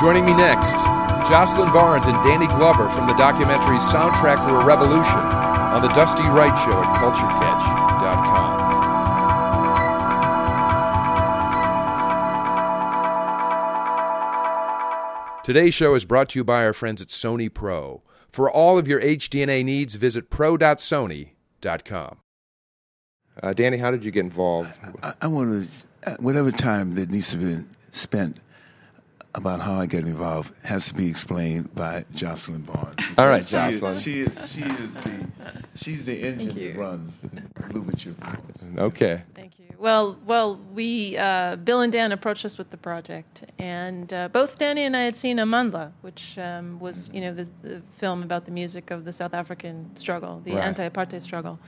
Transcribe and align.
Joining 0.00 0.24
me 0.24 0.32
next, 0.32 0.74
Jocelyn 1.28 1.72
Barnes 1.72 2.06
and 2.06 2.22
Danny 2.22 2.46
Glover 2.46 2.88
from 2.88 3.08
the 3.08 3.14
documentary 3.14 3.78
Soundtrack 3.78 4.48
for 4.48 4.60
a 4.60 4.64
Revolution 4.64 5.18
on 5.18 5.82
The 5.82 5.88
Dusty 5.88 6.22
Wright 6.22 6.56
Show 6.56 6.80
at 6.80 7.00
CultureCatch.com. 7.00 8.68
Today's 15.42 15.74
show 15.74 15.96
is 15.96 16.04
brought 16.04 16.28
to 16.28 16.38
you 16.38 16.44
by 16.44 16.64
our 16.64 16.72
friends 16.72 17.02
at 17.02 17.08
Sony 17.08 17.52
Pro. 17.52 18.02
For 18.30 18.48
all 18.48 18.78
of 18.78 18.86
your 18.86 19.00
HDNA 19.00 19.64
needs, 19.64 19.96
visit 19.96 20.30
pro.sony.com. 20.30 22.18
Uh, 23.42 23.52
Danny, 23.52 23.78
how 23.78 23.90
did 23.90 24.04
you 24.04 24.12
get 24.12 24.20
involved? 24.20 24.72
I, 25.02 25.14
I 25.22 25.26
want 25.26 25.68
to, 26.04 26.12
whatever 26.20 26.52
time 26.52 26.94
that 26.94 27.10
needs 27.10 27.30
to 27.30 27.36
be 27.36 27.64
spent 27.90 28.38
about 29.34 29.60
how 29.60 29.74
I 29.74 29.86
get 29.86 30.04
involved 30.04 30.52
has 30.64 30.88
to 30.88 30.94
be 30.94 31.08
explained 31.08 31.74
by 31.74 32.04
Jocelyn 32.14 32.62
Barnes. 32.62 32.96
All 33.18 33.28
right, 33.28 33.44
She 33.44 33.52
Jocelyn. 33.52 33.92
is, 33.94 34.02
she 34.02 34.20
is, 34.22 34.32
she 34.50 34.60
is 34.62 34.94
the, 34.94 35.26
she's 35.76 36.04
the 36.06 36.14
engine 36.22 36.54
that 36.54 36.78
runs 36.78 37.12
Louverture. 37.72 38.14
Okay. 38.78 39.22
Thank 39.34 39.58
you. 39.58 39.66
Well, 39.78 40.18
well, 40.26 40.56
we 40.74 41.16
uh, 41.16 41.54
Bill 41.56 41.82
and 41.82 41.92
Dan 41.92 42.10
approached 42.10 42.44
us 42.44 42.58
with 42.58 42.70
the 42.70 42.76
project, 42.76 43.44
and 43.60 44.12
uh, 44.12 44.26
both 44.28 44.58
Danny 44.58 44.82
and 44.84 44.96
I 44.96 45.02
had 45.02 45.16
seen 45.16 45.36
Amandla, 45.36 45.92
which 46.00 46.36
um, 46.36 46.80
was 46.80 47.08
you 47.12 47.20
know 47.20 47.32
the, 47.32 47.46
the 47.62 47.82
film 47.98 48.24
about 48.24 48.44
the 48.44 48.50
music 48.50 48.90
of 48.90 49.04
the 49.04 49.12
South 49.12 49.34
African 49.34 49.94
struggle, 49.96 50.40
the 50.44 50.54
Right. 50.54 50.64
anti-apartheid 50.64 51.22
struggle. 51.22 51.60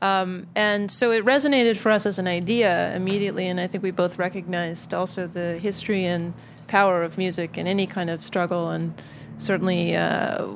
Um, 0.00 0.46
and 0.56 0.90
so 0.90 1.10
it 1.12 1.24
resonated 1.26 1.76
for 1.76 1.90
us 1.92 2.06
as 2.06 2.18
an 2.18 2.26
idea 2.26 2.94
immediately, 2.96 3.46
and 3.48 3.60
I 3.60 3.66
think 3.66 3.84
we 3.84 3.90
both 3.90 4.18
recognized 4.18 4.94
also 4.94 5.26
the 5.26 5.58
history 5.58 6.06
and 6.06 6.32
power 6.72 7.02
of 7.02 7.18
music 7.18 7.58
in 7.58 7.66
any 7.66 7.86
kind 7.86 8.08
of 8.08 8.24
struggle, 8.24 8.70
and 8.70 8.94
certainly 9.36 9.94
uh, 9.94 10.48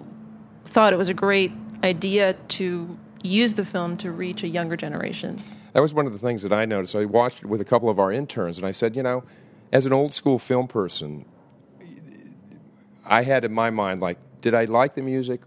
thought 0.64 0.94
it 0.94 0.96
was 0.96 1.10
a 1.10 1.14
great 1.26 1.52
idea 1.84 2.32
to 2.48 2.96
use 3.22 3.52
the 3.54 3.64
film 3.66 3.98
to 3.98 4.10
reach 4.10 4.42
a 4.42 4.48
younger 4.48 4.76
generation. 4.78 5.42
That 5.74 5.82
was 5.82 5.92
one 5.92 6.06
of 6.06 6.12
the 6.12 6.18
things 6.18 6.40
that 6.40 6.54
I 6.54 6.64
noticed. 6.64 6.96
I 6.96 7.04
watched 7.04 7.40
it 7.42 7.46
with 7.46 7.60
a 7.60 7.66
couple 7.66 7.90
of 7.90 7.98
our 7.98 8.10
interns, 8.10 8.56
and 8.56 8.66
I 8.66 8.70
said, 8.70 8.96
you 8.96 9.02
know, 9.02 9.24
as 9.70 9.84
an 9.84 9.92
old 9.92 10.14
school 10.14 10.38
film 10.38 10.68
person, 10.68 11.26
I 13.04 13.22
had 13.22 13.44
in 13.44 13.52
my 13.52 13.68
mind, 13.68 14.00
like, 14.00 14.16
did 14.40 14.54
I 14.54 14.64
like 14.64 14.94
the 14.94 15.02
music? 15.02 15.42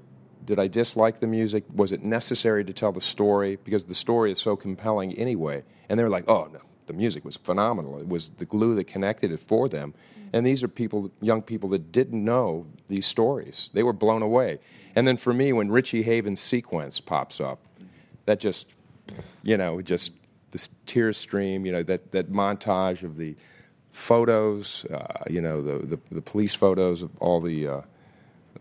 Did 0.46 0.60
I 0.60 0.68
dislike 0.68 1.20
the 1.20 1.26
music? 1.28 1.64
Was 1.74 1.92
it 1.92 2.04
necessary 2.04 2.64
to 2.66 2.74
tell 2.74 2.92
the 2.92 3.02
story? 3.02 3.58
Because 3.64 3.86
the 3.86 3.96
story 3.96 4.32
is 4.32 4.40
so 4.40 4.56
compelling 4.56 5.14
anyway. 5.18 5.64
And 5.90 6.00
they 6.00 6.04
were 6.04 6.10
like, 6.10 6.30
oh, 6.30 6.48
no, 6.54 6.60
the 6.90 6.94
music 6.94 7.24
was 7.24 7.38
phenomenal. 7.38 7.98
It 7.98 8.10
was 8.10 8.32
the 8.32 8.46
glue 8.46 8.76
that 8.76 8.88
connected 8.88 9.32
it 9.32 9.40
for 9.40 9.70
them. 9.70 9.94
And 10.34 10.46
these 10.46 10.62
are 10.64 10.68
people, 10.68 11.12
young 11.22 11.42
people 11.42 11.70
that 11.70 11.92
didn't 11.92 12.24
know 12.24 12.68
these 12.88 13.06
stories. 13.06 13.72
They 13.74 13.84
were 13.84 13.94
blown 13.94 14.22
away. 14.22 14.60
And 14.96 15.08
then 15.08 15.16
for 15.16 15.34
me, 15.34 15.54
when 15.54 15.72
Richie 15.72 16.04
Havens' 16.04 16.42
sequence 16.42 17.00
pops 17.00 17.40
up, 17.40 17.60
that 18.26 18.40
just 18.40 18.68
you 19.44 19.58
know, 19.58 19.82
just 19.82 20.12
this 20.52 20.70
tear 20.86 21.14
stream, 21.14 21.66
you 21.66 21.72
know, 21.72 21.84
that, 21.84 22.12
that 22.12 22.32
montage 22.32 23.04
of 23.04 23.18
the 23.18 23.36
photos, 23.92 24.86
uh, 24.86 25.24
you 25.30 25.42
know, 25.42 25.62
the, 25.62 25.86
the, 25.86 26.00
the 26.12 26.22
police 26.22 26.54
photos 26.54 27.02
of 27.02 27.12
all 27.20 27.40
the, 27.40 27.68
uh, 27.68 27.82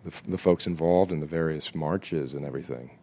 the, 0.04 0.22
the 0.28 0.38
folks 0.38 0.66
involved 0.66 1.12
in 1.12 1.20
the 1.20 1.26
various 1.26 1.74
marches 1.74 2.34
and 2.34 2.44
everything. 2.44 2.97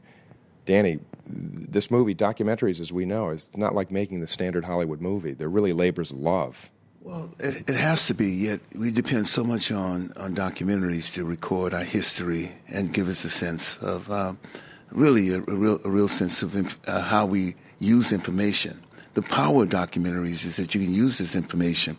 Danny, 0.65 0.99
this 1.27 1.89
movie, 1.89 2.15
documentaries, 2.15 2.79
as 2.79 2.91
we 2.91 3.05
know, 3.05 3.29
is 3.29 3.55
not 3.55 3.73
like 3.73 3.91
making 3.91 4.21
the 4.21 4.27
standard 4.27 4.65
Hollywood 4.65 5.01
movie. 5.01 5.33
They're 5.33 5.49
really 5.49 5.73
labors 5.73 6.11
of 6.11 6.17
love. 6.17 6.71
Well, 7.01 7.29
it, 7.39 7.69
it 7.69 7.75
has 7.75 8.07
to 8.07 8.15
be, 8.15 8.31
yet 8.31 8.61
we 8.73 8.89
depend 8.89 9.27
so 9.27 9.43
much 9.43 9.71
on, 9.71 10.11
on 10.17 10.35
documentaries 10.35 11.13
to 11.13 11.23
record 11.23 11.73
our 11.73 11.83
history 11.83 12.51
and 12.67 12.91
give 12.91 13.07
us 13.07 13.23
a 13.23 13.29
sense 13.29 13.77
of 13.77 14.09
um, 14.09 14.39
really 14.91 15.31
a, 15.31 15.37
a 15.37 15.55
real, 15.55 15.79
a 15.85 15.89
real 15.89 16.07
sense 16.07 16.41
of 16.41 16.55
inf- 16.55 16.79
uh, 16.87 17.01
how 17.01 17.27
we 17.27 17.55
use 17.77 18.11
information. 18.11 18.81
The 19.13 19.21
power 19.21 19.63
of 19.63 19.69
documentaries 19.69 20.45
is 20.45 20.57
that 20.57 20.73
you 20.73 20.81
can 20.81 20.93
use 20.93 21.19
this 21.19 21.35
information 21.35 21.97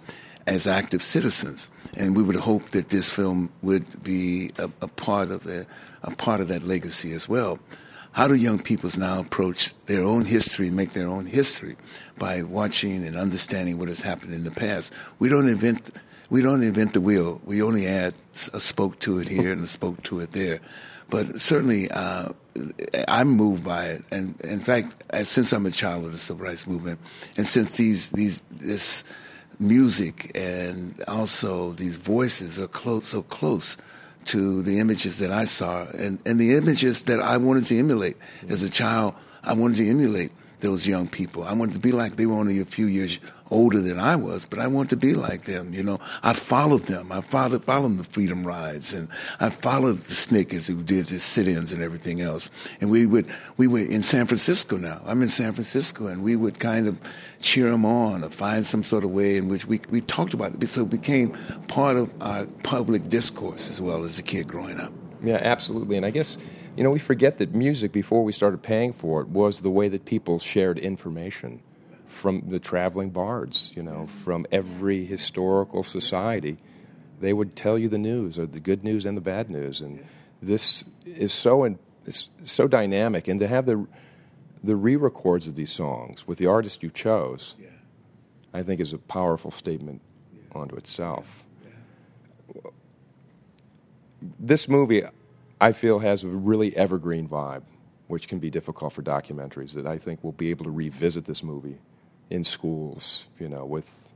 as 0.48 0.66
active 0.66 1.02
citizens, 1.02 1.68
and 1.96 2.16
we 2.16 2.22
would 2.22 2.36
hope 2.36 2.70
that 2.70 2.88
this 2.88 3.08
film 3.08 3.50
would 3.62 4.02
be 4.02 4.50
a, 4.58 4.68
a 4.82 4.88
part 4.88 5.30
of 5.30 5.46
a, 5.46 5.66
a 6.02 6.14
part 6.16 6.40
of 6.40 6.48
that 6.48 6.64
legacy 6.64 7.12
as 7.12 7.28
well. 7.28 7.58
How 8.16 8.28
do 8.28 8.34
young 8.34 8.58
people 8.58 8.88
now 8.96 9.20
approach 9.20 9.74
their 9.84 10.02
own 10.02 10.24
history, 10.24 10.68
and 10.68 10.74
make 10.74 10.94
their 10.94 11.06
own 11.06 11.26
history 11.26 11.76
by 12.16 12.40
watching 12.40 13.06
and 13.06 13.14
understanding 13.14 13.78
what 13.78 13.90
has 13.90 14.00
happened 14.00 14.32
in 14.32 14.42
the 14.42 14.50
past? 14.50 14.90
We 15.18 15.28
don't 15.28 15.46
invent 15.46 15.90
we 16.30 16.40
don't 16.40 16.62
invent 16.62 16.94
the 16.94 17.02
wheel. 17.02 17.42
We 17.44 17.60
only 17.60 17.86
add 17.86 18.14
a 18.54 18.58
spoke 18.58 18.98
to 19.00 19.18
it 19.18 19.28
here 19.28 19.52
and 19.52 19.62
a 19.62 19.66
spoke 19.66 20.02
to 20.04 20.20
it 20.20 20.32
there. 20.32 20.60
But 21.10 21.42
certainly, 21.42 21.90
uh, 21.90 22.30
I'm 23.06 23.28
moved 23.28 23.66
by 23.66 23.84
it, 23.88 24.04
and 24.10 24.40
in 24.40 24.60
fact, 24.60 24.96
since 25.24 25.52
I'm 25.52 25.66
a 25.66 25.70
child 25.70 26.06
of 26.06 26.12
the 26.12 26.18
civil 26.18 26.46
rights 26.46 26.66
movement, 26.66 27.00
and 27.36 27.46
since 27.46 27.76
these 27.76 28.08
these 28.12 28.42
this 28.50 29.04
music 29.58 30.32
and 30.34 31.04
also 31.06 31.72
these 31.72 31.98
voices 31.98 32.58
are 32.58 32.68
close 32.68 33.08
so 33.08 33.22
close 33.24 33.76
to 34.26 34.62
the 34.62 34.78
images 34.80 35.18
that 35.18 35.30
I 35.30 35.44
saw 35.44 35.86
and, 35.98 36.20
and 36.26 36.38
the 36.38 36.54
images 36.54 37.04
that 37.04 37.20
I 37.20 37.36
wanted 37.36 37.66
to 37.66 37.78
emulate 37.78 38.16
as 38.48 38.62
a 38.62 38.70
child. 38.70 39.14
I 39.42 39.54
wanted 39.54 39.76
to 39.78 39.88
emulate 39.88 40.32
those 40.60 40.86
young 40.86 41.08
people. 41.08 41.44
I 41.44 41.52
wanted 41.52 41.74
to 41.74 41.80
be 41.80 41.92
like 41.92 42.16
they 42.16 42.26
were 42.26 42.34
only 42.34 42.60
a 42.60 42.64
few 42.64 42.86
years 42.86 43.18
older 43.50 43.80
than 43.80 43.98
I 43.98 44.16
was, 44.16 44.44
but 44.44 44.58
I 44.58 44.66
wanted 44.66 44.90
to 44.90 44.96
be 44.96 45.14
like 45.14 45.44
them. 45.44 45.72
You 45.72 45.82
know, 45.82 46.00
I 46.22 46.32
followed 46.32 46.82
them. 46.82 47.12
I 47.12 47.20
followed 47.20 47.64
followed 47.64 47.98
the 47.98 48.04
freedom 48.04 48.46
rides, 48.46 48.92
and 48.92 49.08
I 49.40 49.50
followed 49.50 49.98
the 49.98 50.14
Snickers 50.14 50.66
who 50.66 50.82
did 50.82 51.06
the 51.06 51.20
sit-ins 51.20 51.72
and 51.72 51.82
everything 51.82 52.20
else. 52.20 52.50
And 52.80 52.90
we 52.90 53.06
would 53.06 53.26
we 53.56 53.68
were 53.68 53.80
in 53.80 54.02
San 54.02 54.26
Francisco 54.26 54.76
now. 54.76 55.00
I'm 55.04 55.22
in 55.22 55.28
San 55.28 55.52
Francisco, 55.52 56.06
and 56.06 56.22
we 56.22 56.36
would 56.36 56.58
kind 56.58 56.88
of 56.88 57.00
cheer 57.40 57.70
them 57.70 57.84
on 57.84 58.24
or 58.24 58.30
find 58.30 58.64
some 58.64 58.82
sort 58.82 59.04
of 59.04 59.10
way 59.10 59.36
in 59.36 59.48
which 59.48 59.66
we 59.66 59.80
we 59.90 60.00
talked 60.00 60.34
about 60.34 60.54
it. 60.54 60.66
So 60.68 60.82
it 60.82 60.90
became 60.90 61.30
part 61.68 61.96
of 61.96 62.14
our 62.20 62.46
public 62.62 63.08
discourse 63.08 63.70
as 63.70 63.80
well 63.80 64.04
as 64.04 64.18
a 64.18 64.22
kid 64.22 64.48
growing 64.48 64.80
up. 64.80 64.92
Yeah, 65.22 65.40
absolutely. 65.42 65.96
And 65.96 66.04
I 66.04 66.10
guess, 66.10 66.36
you 66.76 66.84
know, 66.84 66.90
we 66.90 66.98
forget 66.98 67.38
that 67.38 67.54
music, 67.54 67.90
before 67.90 68.22
we 68.22 68.32
started 68.32 68.62
paying 68.62 68.92
for 68.92 69.22
it, 69.22 69.28
was 69.28 69.62
the 69.62 69.70
way 69.70 69.88
that 69.88 70.04
people 70.04 70.38
shared 70.38 70.78
information 70.78 71.62
from 72.06 72.44
the 72.48 72.58
traveling 72.58 73.10
bards, 73.10 73.72
you 73.74 73.82
know, 73.82 74.06
from 74.06 74.46
every 74.52 75.04
historical 75.04 75.82
society. 75.82 76.58
They 77.20 77.32
would 77.32 77.56
tell 77.56 77.78
you 77.78 77.88
the 77.88 77.98
news, 77.98 78.38
or 78.38 78.46
the 78.46 78.60
good 78.60 78.84
news 78.84 79.06
and 79.06 79.16
the 79.16 79.22
bad 79.22 79.48
news. 79.50 79.80
And 79.80 80.04
this 80.42 80.84
is 81.06 81.32
so, 81.32 81.64
in, 81.64 81.78
it's 82.04 82.28
so 82.44 82.68
dynamic. 82.68 83.26
And 83.26 83.40
to 83.40 83.48
have 83.48 83.64
the, 83.64 83.86
the 84.62 84.76
re 84.76 84.96
records 84.96 85.46
of 85.46 85.54
these 85.54 85.72
songs 85.72 86.26
with 86.26 86.38
the 86.38 86.46
artist 86.46 86.82
you 86.82 86.90
chose, 86.90 87.56
I 88.52 88.62
think 88.62 88.80
is 88.80 88.92
a 88.92 88.98
powerful 88.98 89.50
statement 89.50 90.02
onto 90.52 90.76
itself. 90.76 91.44
This 94.38 94.68
movie, 94.68 95.02
I 95.60 95.72
feel, 95.72 96.00
has 96.00 96.24
a 96.24 96.28
really 96.28 96.76
evergreen 96.76 97.28
vibe, 97.28 97.62
which 98.08 98.28
can 98.28 98.38
be 98.38 98.50
difficult 98.50 98.92
for 98.92 99.02
documentaries. 99.02 99.72
That 99.72 99.86
I 99.86 99.98
think 99.98 100.22
we'll 100.22 100.32
be 100.32 100.50
able 100.50 100.64
to 100.64 100.70
revisit 100.70 101.24
this 101.24 101.42
movie 101.42 101.78
in 102.30 102.44
schools, 102.44 103.28
you 103.38 103.48
know, 103.48 103.64
with 103.64 104.08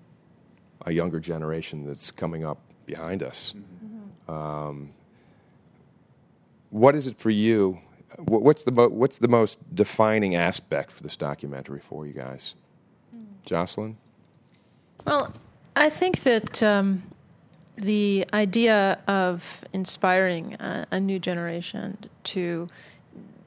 a 0.87 0.93
younger 0.93 1.21
generation 1.21 1.87
that's 1.87 2.11
coming 2.11 2.45
up 2.45 2.59
behind 2.87 3.23
us. 3.23 3.55
Um, 4.29 4.93
what 6.71 6.95
is 6.95 7.07
it 7.07 7.19
for 7.19 7.31
you? 7.31 7.81
What's 8.19 8.65
the 8.65 8.73
mo- 8.73 8.89
what's 8.89 9.19
the 9.19 9.29
most 9.29 9.59
defining 9.75 10.35
aspect 10.35 10.91
for 10.91 11.03
this 11.03 11.17
documentary 11.17 11.81
for 11.81 12.07
you 12.07 12.13
guys, 12.13 12.55
Jocelyn? 13.45 13.97
Well, 15.07 15.33
I 15.77 15.91
think 15.91 16.23
that 16.25 16.63
um, 16.63 17.03
the 17.77 18.27
idea 18.33 18.99
of 19.07 19.65
inspiring 19.73 20.55
a, 20.55 20.87
a 20.91 21.01
new 21.01 21.19
generation 21.19 21.97
to, 22.25 22.69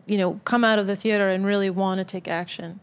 you 0.05 0.17
know, 0.17 0.39
come 0.45 0.63
out 0.63 0.79
of 0.79 0.87
the 0.87 0.95
theater 0.95 1.29
and 1.29 1.45
really 1.45 1.69
want 1.69 1.99
to 1.99 2.03
take 2.03 2.27
action, 2.27 2.79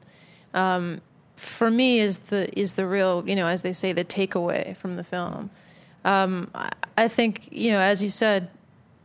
um, 0.55 1.01
for 1.37 1.71
me 1.71 2.01
is 2.01 2.19
the 2.19 2.59
is 2.59 2.75
the 2.75 2.87
real, 2.87 3.25
you 3.27 3.35
know, 3.35 3.47
as 3.47 3.63
they 3.63 3.73
say, 3.73 3.93
the 3.93 4.05
takeaway 4.05 4.77
from 4.77 4.97
the 4.97 5.05
film. 5.05 5.51
Um, 6.05 6.51
I, 6.55 6.71
I 6.97 7.09
think, 7.09 7.49
you 7.51 7.71
know, 7.73 7.81
as 7.81 8.03
you 8.03 8.11
said, 8.11 8.49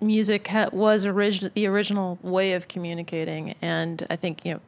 music 0.01 0.47
ha- 0.47 0.69
was 0.71 1.05
origin- 1.05 1.51
the 1.53 1.65
original 1.65 2.19
way 2.21 2.53
of 2.53 2.67
communicating, 2.67 3.55
and 3.61 4.05
I 4.09 4.15
think, 4.17 4.45
you 4.45 4.55
know, 4.55 4.59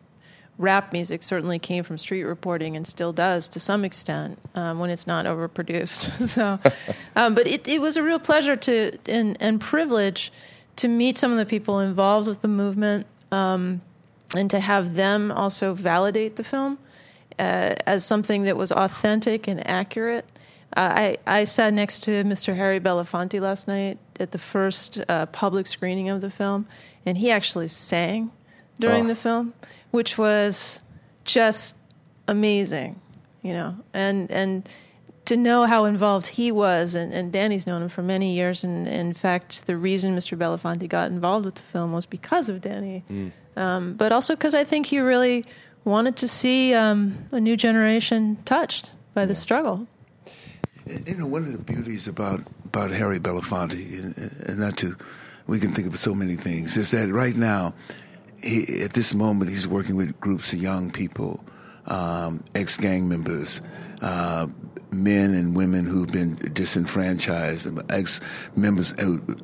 rap 0.57 0.91
music 0.91 1.21
certainly 1.21 1.59
came 1.59 1.83
from 1.83 1.97
street 1.97 2.23
reporting 2.23 2.75
and 2.75 2.87
still 2.87 3.13
does 3.13 3.47
to 3.49 3.59
some 3.59 3.85
extent 3.85 4.39
um, 4.55 4.79
when 4.79 4.89
it's 4.89 5.05
not 5.05 5.25
overproduced. 5.25 6.27
so, 6.35 6.59
um, 7.15 7.35
but 7.35 7.45
it, 7.47 7.67
it 7.67 7.79
was 7.81 7.97
a 7.97 8.03
real 8.03 8.19
pleasure 8.19 8.55
to 8.55 8.97
and, 9.07 9.37
and 9.39 9.61
privilege 9.61 10.31
to 10.77 10.87
meet 10.87 11.17
some 11.17 11.31
of 11.31 11.37
the 11.37 11.45
people 11.45 11.79
involved 11.79 12.27
with 12.27 12.41
the 12.41 12.47
movement 12.47 13.05
um, 13.31 13.81
and 14.35 14.49
to 14.51 14.59
have 14.59 14.95
them 14.95 15.31
also 15.31 15.73
validate 15.73 16.35
the 16.35 16.43
film 16.43 16.77
uh, 17.39 17.75
as 17.85 18.03
something 18.05 18.43
that 18.43 18.57
was 18.57 18.71
authentic 18.71 19.47
and 19.47 19.67
accurate. 19.67 20.25
I 20.75 21.17
I 21.25 21.45
sat 21.45 21.73
next 21.73 22.01
to 22.01 22.23
Mr. 22.23 22.55
Harry 22.55 22.79
Belafonte 22.79 23.39
last 23.39 23.67
night 23.67 23.97
at 24.19 24.31
the 24.31 24.37
first 24.37 24.99
uh, 25.07 25.25
public 25.27 25.65
screening 25.65 26.09
of 26.09 26.21
the 26.21 26.29
film, 26.29 26.67
and 27.05 27.17
he 27.17 27.31
actually 27.31 27.69
sang 27.69 28.31
during 28.79 29.05
Oh. 29.05 29.07
the 29.07 29.15
film, 29.15 29.53
which 29.91 30.17
was 30.17 30.81
just 31.23 31.75
amazing, 32.27 32.99
you 33.41 33.53
know, 33.53 33.75
and 33.93 34.29
and 34.31 34.67
to 35.25 35.35
know 35.35 35.65
how 35.65 35.83
involved 35.85 36.27
he 36.27 36.53
was, 36.53 36.95
and, 36.95 37.13
and 37.13 37.33
Danny's 37.33 37.67
known 37.67 37.81
him 37.81 37.89
for 37.89 38.01
many 38.01 38.33
years, 38.33 38.63
and 38.63 38.87
in 38.87 39.13
fact, 39.13 39.67
the 39.67 39.75
reason 39.75 40.15
Mr. 40.15 40.37
Belafonte 40.37 40.87
got 40.87 41.11
involved 41.11 41.45
with 41.45 41.55
the 41.55 41.63
film 41.63 41.91
was 41.91 42.05
because 42.05 42.47
of 42.47 42.61
Danny, 42.61 43.03
um, 43.57 43.93
but 43.93 44.11
also 44.11 44.35
because 44.35 44.55
I 44.55 44.63
think 44.63 44.85
he 44.85 44.99
really 44.99 45.45
wanted 45.83 46.15
to 46.17 46.27
see 46.27 46.73
um, 46.73 47.17
a 47.31 47.39
new 47.39 47.57
generation 47.57 48.37
touched 48.45 48.93
by 49.13 49.25
the 49.25 49.35
struggle. 49.35 49.87
You 50.85 51.15
know, 51.15 51.27
one 51.27 51.43
of 51.43 51.51
the 51.51 51.57
beauties 51.57 52.07
about 52.07 52.41
about 52.65 52.91
Harry 52.91 53.19
Belafonte, 53.19 54.03
and, 54.03 54.17
and 54.45 54.59
not 54.59 54.77
to, 54.77 54.95
we 55.47 55.59
can 55.59 55.73
think 55.73 55.87
of 55.87 55.97
so 55.97 56.13
many 56.13 56.35
things, 56.35 56.77
is 56.77 56.91
that 56.91 57.09
right 57.09 57.35
now, 57.35 57.73
he, 58.41 58.81
at 58.81 58.93
this 58.93 59.13
moment, 59.13 59.49
he's 59.49 59.67
working 59.67 59.95
with 59.95 60.19
groups 60.19 60.53
of 60.53 60.61
young 60.61 60.91
people, 60.91 61.43
um, 61.85 62.43
ex 62.55 62.77
gang 62.77 63.07
members, 63.07 63.61
uh, 64.01 64.47
men 64.91 65.33
and 65.33 65.55
women 65.55 65.85
who've 65.85 66.11
been 66.11 66.35
disenfranchised, 66.53 67.67
ex 67.89 68.21
members, 68.55 68.93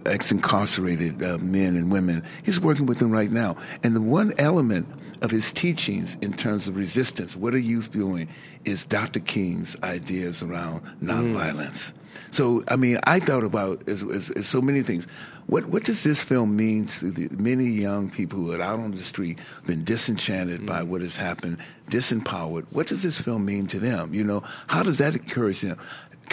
ex 0.06 0.32
incarcerated 0.32 1.22
uh, 1.24 1.38
men 1.40 1.76
and 1.76 1.92
women. 1.92 2.24
He's 2.44 2.60
working 2.60 2.86
with 2.86 3.00
them 3.00 3.12
right 3.12 3.32
now, 3.32 3.58
and 3.84 3.96
the 3.96 4.02
one 4.02 4.34
element 4.38 4.88
of 5.22 5.32
his 5.32 5.52
teachings 5.52 6.18
in 6.22 6.34
terms 6.34 6.68
of 6.68 6.76
resistance, 6.76 7.36
what 7.36 7.54
are 7.54 7.60
youth 7.60 7.92
doing, 7.92 8.28
is 8.66 8.84
Dr. 8.86 9.22
King's 9.22 9.76
ideas 9.82 10.44
around 10.44 10.82
nonviolence. 11.02 11.94
So, 12.32 12.64
I 12.68 12.76
mean, 12.76 13.00
I 13.06 13.20
thought 13.20 13.44
about 13.44 13.88
as, 13.88 14.04
as, 14.04 14.30
as 14.32 14.48
so 14.48 14.62
many 14.62 14.84
things. 14.84 15.08
What 15.48 15.66
what 15.66 15.84
does 15.84 16.04
this 16.04 16.22
film 16.22 16.56
mean 16.56 16.86
to 16.88 17.12
the 17.12 17.36
many 17.36 17.66
young 17.66 18.10
people 18.10 18.40
who 18.40 18.54
are 18.54 18.62
out 18.62 18.80
on 18.80 18.92
the 18.92 19.04
street, 19.04 19.40
been 19.66 19.84
disenchanted 19.84 20.66
by 20.66 20.82
mm. 20.82 20.88
what 20.88 21.02
has 21.02 21.18
happened, 21.18 21.58
disempowered? 21.90 22.66
What 22.72 22.88
does 22.88 23.04
this 23.04 23.20
film 23.20 23.46
mean 23.46 23.68
to 23.68 23.80
them? 23.80 24.14
You 24.14 24.24
know, 24.24 24.44
how 24.68 24.84
does 24.84 24.98
that 25.00 25.14
encourage 25.16 25.62
them? 25.62 25.78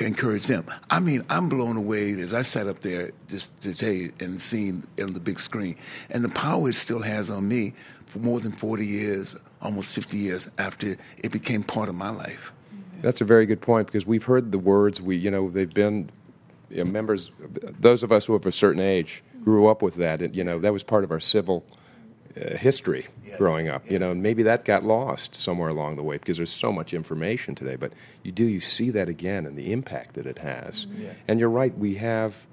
Encourage 0.00 0.46
them. 0.46 0.64
I 0.88 1.00
mean, 1.00 1.24
I'm 1.28 1.48
blown 1.48 1.76
away 1.76 2.12
as 2.20 2.32
I 2.32 2.42
sat 2.42 2.68
up 2.68 2.80
there 2.80 3.10
this 3.28 3.50
today 3.60 4.12
and 4.20 4.40
seen 4.40 4.84
on 5.02 5.12
the 5.12 5.20
big 5.20 5.38
screen, 5.38 5.76
and 6.10 6.24
the 6.24 6.28
power 6.30 6.70
it 6.70 6.76
still 6.76 7.02
has 7.02 7.28
on 7.28 7.48
me 7.48 7.74
for 8.06 8.20
more 8.20 8.40
than 8.40 8.52
40 8.52 8.86
years, 8.86 9.36
almost 9.60 9.92
50 9.92 10.16
years 10.16 10.48
after 10.58 10.96
it 11.18 11.32
became 11.32 11.62
part 11.62 11.88
of 11.88 11.94
my 11.94 12.10
life. 12.10 12.52
That's 13.02 13.20
a 13.20 13.24
very 13.24 13.46
good 13.46 13.60
point 13.60 13.86
because 13.86 14.06
we've 14.06 14.24
heard 14.24 14.52
the 14.52 14.58
words. 14.58 15.00
We, 15.00 15.16
you 15.16 15.30
know, 15.30 15.50
they've 15.50 15.72
been 15.72 16.10
you 16.70 16.84
know, 16.84 16.90
members. 16.90 17.30
Those 17.78 18.02
of 18.02 18.12
us 18.12 18.26
who 18.26 18.34
of 18.34 18.46
a 18.46 18.52
certain 18.52 18.82
age 18.82 19.22
grew 19.44 19.68
up 19.68 19.82
with 19.82 19.96
that. 19.96 20.20
And, 20.20 20.34
you 20.34 20.44
know, 20.44 20.58
that 20.60 20.72
was 20.72 20.82
part 20.82 21.04
of 21.04 21.10
our 21.10 21.20
civil 21.20 21.64
uh, 22.36 22.56
history 22.56 23.08
growing 23.36 23.68
up. 23.68 23.90
You 23.90 23.98
know, 23.98 24.12
and 24.12 24.22
maybe 24.22 24.42
that 24.44 24.64
got 24.64 24.84
lost 24.84 25.34
somewhere 25.34 25.68
along 25.68 25.96
the 25.96 26.02
way 26.02 26.18
because 26.18 26.36
there's 26.36 26.52
so 26.52 26.70
much 26.72 26.94
information 26.94 27.54
today. 27.54 27.76
But 27.76 27.92
you 28.22 28.32
do 28.32 28.44
you 28.44 28.60
see 28.60 28.90
that 28.90 29.08
again 29.08 29.46
and 29.46 29.56
the 29.56 29.72
impact 29.72 30.14
that 30.14 30.26
it 30.26 30.38
has. 30.38 30.86
And 31.26 31.40
you're 31.40 31.50
right. 31.50 31.76
We 31.76 31.96
have 31.96 32.46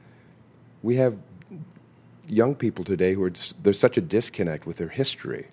we 0.82 0.96
have 0.98 1.18
young 2.28 2.56
people 2.56 2.84
today 2.84 3.14
who 3.14 3.24
are 3.24 3.32
there's 3.62 3.80
such 3.80 3.98
a 3.98 4.02
disconnect 4.02 4.66
with 4.66 4.78
their 4.78 4.90
history. 4.90 5.48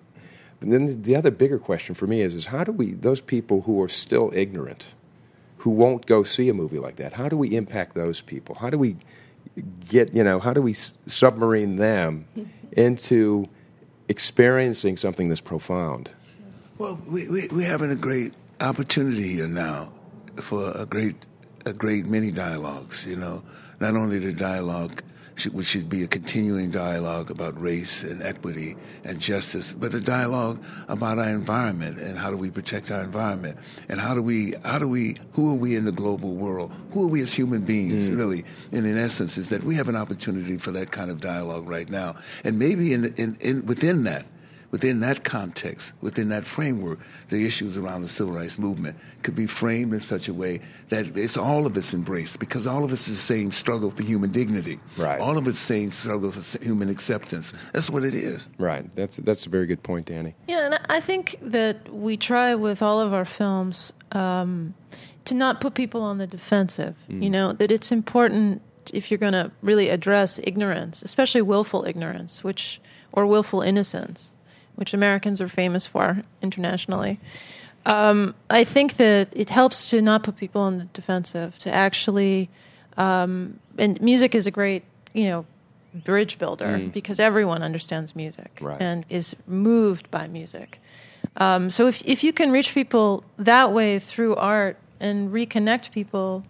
But 0.59 0.69
then 0.69 1.01
the 1.03 1.15
other 1.15 1.31
bigger 1.31 1.59
question 1.59 1.95
for 1.95 2.07
me 2.07 2.21
is 2.21 2.33
is 2.33 2.47
how 2.47 2.63
do 2.63 2.71
we 2.71 2.93
those 2.93 3.21
people 3.21 3.61
who 3.61 3.81
are 3.81 3.89
still 3.89 4.31
ignorant, 4.33 4.93
who 5.65 5.71
won't 5.71 6.05
go 6.05 6.21
see 6.21 6.47
a 6.47 6.53
movie 6.53 6.77
like 6.77 6.97
that, 6.97 7.13
how 7.13 7.27
do 7.27 7.35
we 7.35 7.57
impact 7.57 7.95
those 7.95 8.21
people? 8.21 8.53
How 8.55 8.69
do 8.69 8.77
we 8.77 8.95
get 9.89 10.13
you 10.13 10.23
know 10.23 10.39
how 10.39 10.53
do 10.53 10.61
we 10.61 10.71
s- 10.73 10.93
submarine 11.07 11.77
them 11.77 12.27
into 12.71 13.47
experiencing 14.07 14.95
something 14.95 15.27
this 15.29 15.41
profound? 15.41 16.11
Well, 16.77 16.99
we, 17.07 17.27
we, 17.27 17.47
we're 17.47 17.67
having 17.67 17.89
a 17.89 17.95
great 17.95 18.33
opportunity 18.61 19.27
here 19.29 19.47
now 19.47 19.91
for 20.35 20.71
a 20.75 20.85
great, 20.85 21.15
a 21.65 21.73
great 21.73 22.05
many 22.05 22.29
dialogues, 22.31 23.07
you 23.07 23.15
know. 23.15 23.41
Not 23.79 23.95
only 23.95 24.19
the 24.19 24.33
dialogue, 24.33 25.01
should, 25.01 25.05
which 25.51 25.67
should 25.67 25.89
be 25.89 26.03
a 26.03 26.07
continuing 26.07 26.71
dialogue 26.71 27.29
about 27.29 27.59
race 27.59 28.03
and 28.03 28.21
equity 28.23 28.75
and 29.03 29.19
justice, 29.19 29.73
but 29.73 29.93
a 29.93 29.99
dialogue 29.99 30.63
about 30.87 31.19
our 31.19 31.29
environment 31.29 31.99
and 31.99 32.17
how 32.17 32.31
do 32.31 32.37
we 32.37 32.49
protect 32.49 32.89
our 32.89 33.01
environment 33.01 33.57
and 33.89 33.99
how 33.99 34.15
do 34.15 34.21
we, 34.21 34.53
how 34.63 34.79
do 34.79 34.87
we, 34.87 35.17
who 35.33 35.49
are 35.49 35.55
we 35.55 35.75
in 35.75 35.85
the 35.85 35.91
global 35.91 36.33
world? 36.33 36.71
Who 36.91 37.03
are 37.03 37.07
we 37.07 37.21
as 37.21 37.33
human 37.33 37.61
beings, 37.61 38.09
mm. 38.09 38.17
really? 38.17 38.45
And 38.71 38.85
in 38.85 38.97
essence, 38.97 39.37
is 39.37 39.49
that 39.49 39.63
we 39.63 39.75
have 39.75 39.89
an 39.89 39.95
opportunity 39.95 40.57
for 40.57 40.71
that 40.71 40.91
kind 40.91 41.11
of 41.11 41.19
dialogue 41.19 41.67
right 41.67 41.89
now. 41.89 42.15
And 42.43 42.57
maybe 42.57 42.93
in, 42.93 43.13
in, 43.15 43.37
in 43.41 43.65
within 43.65 44.03
that, 44.03 44.25
within 44.71 44.99
that 45.01 45.23
context, 45.23 45.93
within 46.01 46.29
that 46.29 46.45
framework, 46.45 46.99
the 47.29 47.45
issues 47.45 47.77
around 47.77 48.01
the 48.01 48.07
civil 48.07 48.33
rights 48.33 48.57
movement 48.57 48.97
could 49.23 49.35
be 49.35 49.47
framed 49.47 49.93
in 49.93 49.99
such 49.99 50.27
a 50.27 50.33
way 50.33 50.59
that 50.89 51.17
it's 51.17 51.37
all 51.37 51.65
of 51.65 51.75
us 51.77 51.93
embraced 51.93 52.39
because 52.39 52.67
all 52.67 52.83
of 52.83 52.91
us 52.91 53.07
is 53.07 53.15
the 53.15 53.21
same 53.21 53.51
struggle 53.51 53.91
for 53.91 54.03
human 54.03 54.31
dignity. 54.31 54.79
Right. 54.97 55.19
All 55.19 55.37
of 55.37 55.47
us 55.47 55.57
saying 55.57 55.91
struggle 55.91 56.31
for 56.31 56.63
human 56.63 56.89
acceptance. 56.89 57.53
That's 57.73 57.89
what 57.89 58.03
it 58.03 58.13
is. 58.13 58.49
Right. 58.57 58.93
That's 58.95 59.17
that's 59.17 59.45
a 59.45 59.49
very 59.49 59.65
good 59.65 59.83
point, 59.83 60.07
Danny. 60.07 60.35
Yeah, 60.47 60.65
and 60.65 60.79
I 60.89 60.99
think 60.99 61.37
that 61.41 61.93
we 61.93 62.17
try 62.17 62.55
with 62.55 62.81
all 62.81 62.99
of 62.99 63.13
our 63.13 63.25
films 63.25 63.93
um, 64.11 64.73
to 65.25 65.33
not 65.33 65.61
put 65.61 65.73
people 65.73 66.01
on 66.01 66.17
the 66.17 66.27
defensive. 66.27 66.95
You 67.07 67.29
know, 67.29 67.53
that 67.53 67.71
it's 67.71 67.91
important 67.91 68.61
if 68.93 69.09
you're 69.09 69.17
going 69.17 69.33
to 69.33 69.51
really 69.61 69.89
address 69.89 70.39
ignorance, 70.43 71.01
especially 71.01 71.41
willful 71.41 71.85
ignorance, 71.85 72.43
which 72.43 72.79
or 73.11 73.25
willful 73.25 73.61
innocence, 73.61 74.34
which 74.75 74.93
Americans 74.93 75.41
are 75.41 75.47
famous 75.49 75.85
for 75.85 76.23
internationally. 76.41 77.19
Um, 77.85 78.33
I 78.49 78.63
think 78.63 78.97
that 78.97 79.29
it 79.33 79.49
helps 79.49 79.89
to 79.91 80.01
not 80.01 80.23
put 80.23 80.37
people 80.37 80.61
on 80.61 80.77
the 80.79 80.85
defensive, 80.85 81.57
to 81.59 81.71
actually, 81.73 82.49
um, 82.97 83.59
and 83.77 84.01
music 84.01 84.33
is 84.33 84.47
a 84.47 84.51
great, 84.51 84.83
you 85.13 85.25
know, 85.25 85.45
bridge 85.93 86.37
builder 86.37 86.89
because 86.93 87.19
everyone 87.19 87.61
understands 87.63 88.15
music 88.15 88.57
Right. 88.59 88.81
and 88.81 89.05
is 89.09 89.35
moved 89.47 90.11
by 90.11 90.27
music. 90.27 90.81
Um, 91.37 91.69
so 91.71 91.87
if 91.87 92.01
if 92.05 92.23
you 92.23 92.33
can 92.33 92.51
reach 92.51 92.73
people 92.73 93.23
that 93.37 93.71
way 93.71 93.99
through 93.99 94.35
art 94.35 94.77
and 94.99 95.31
reconnect 95.31 95.91
people 95.91 96.43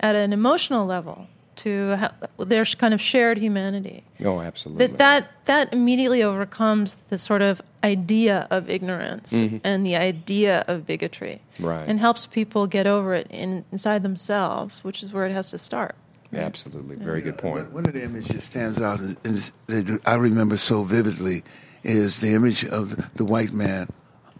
at 0.00 0.16
an 0.16 0.32
emotional 0.32 0.86
level 0.86 1.28
to 1.62 1.96
ha- 1.96 2.12
their 2.38 2.64
kind 2.64 2.92
of 2.94 3.00
shared 3.00 3.38
humanity, 3.38 4.04
Oh, 4.24 4.40
absolutely. 4.40 4.86
that 4.86 4.98
that 4.98 5.30
that 5.46 5.72
immediately 5.72 6.22
overcomes 6.22 6.96
the 7.08 7.18
sort 7.18 7.42
of 7.42 7.60
idea 7.82 8.46
of 8.50 8.68
ignorance 8.68 9.32
mm-hmm. 9.32 9.58
and 9.64 9.84
the 9.86 9.96
idea 9.96 10.64
of 10.68 10.86
bigotry, 10.86 11.40
Right. 11.58 11.88
and 11.88 11.98
helps 11.98 12.26
people 12.26 12.66
get 12.66 12.86
over 12.86 13.14
it 13.14 13.26
in, 13.30 13.64
inside 13.72 14.02
themselves, 14.02 14.84
which 14.84 15.02
is 15.02 15.12
where 15.12 15.26
it 15.26 15.32
has 15.32 15.50
to 15.50 15.58
start. 15.58 15.94
Absolutely. 16.32 16.96
Very 16.96 17.22
good 17.22 17.38
point. 17.38 17.72
One 17.72 17.86
of 17.86 17.92
the 17.92 18.04
images 18.04 18.28
that 18.36 18.42
stands 18.42 18.80
out 18.80 19.00
and 19.00 19.50
that 19.66 20.00
I 20.06 20.14
remember 20.14 20.56
so 20.56 20.84
vividly 20.84 21.42
is 21.82 22.20
the 22.20 22.34
image 22.34 22.64
of 22.64 22.96
the, 22.96 23.10
the 23.16 23.24
white 23.24 23.52
man 23.52 23.88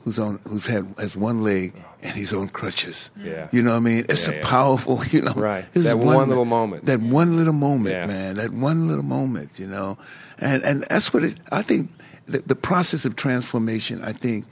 who's 0.04 0.18
on 0.18 0.38
who's 0.48 0.66
had 0.66 0.86
has 0.98 1.16
one 1.16 1.42
leg 1.42 1.74
and 2.02 2.14
he's 2.16 2.32
on 2.32 2.48
crutches. 2.48 3.10
Yeah. 3.22 3.48
You 3.52 3.62
know 3.62 3.72
what 3.72 3.76
I 3.76 3.80
mean? 3.80 4.06
It's 4.08 4.26
Yeah, 4.26 4.34
a 4.34 4.36
yeah. 4.36 4.48
powerful, 4.48 5.04
you 5.10 5.22
know. 5.22 5.32
Right. 5.34 5.70
That 5.74 5.80
is 5.80 5.94
one 5.94 6.28
little 6.28 6.44
moment. 6.44 6.86
That 6.86 7.00
one 7.00 7.36
little 7.36 7.52
moment, 7.52 7.94
Yeah. 7.94 8.06
man. 8.06 8.36
That 8.36 8.52
one 8.52 8.88
little 8.88 9.04
moment, 9.04 9.58
you 9.58 9.66
know. 9.66 9.98
And 10.38 10.62
and 10.64 10.84
that's 10.88 11.12
what 11.12 11.24
it 11.24 11.38
I 11.52 11.62
think 11.62 11.90
the, 12.26 12.38
the 12.40 12.56
process 12.56 13.04
of 13.04 13.16
transformation, 13.16 14.02
I 14.02 14.12
think, 14.12 14.46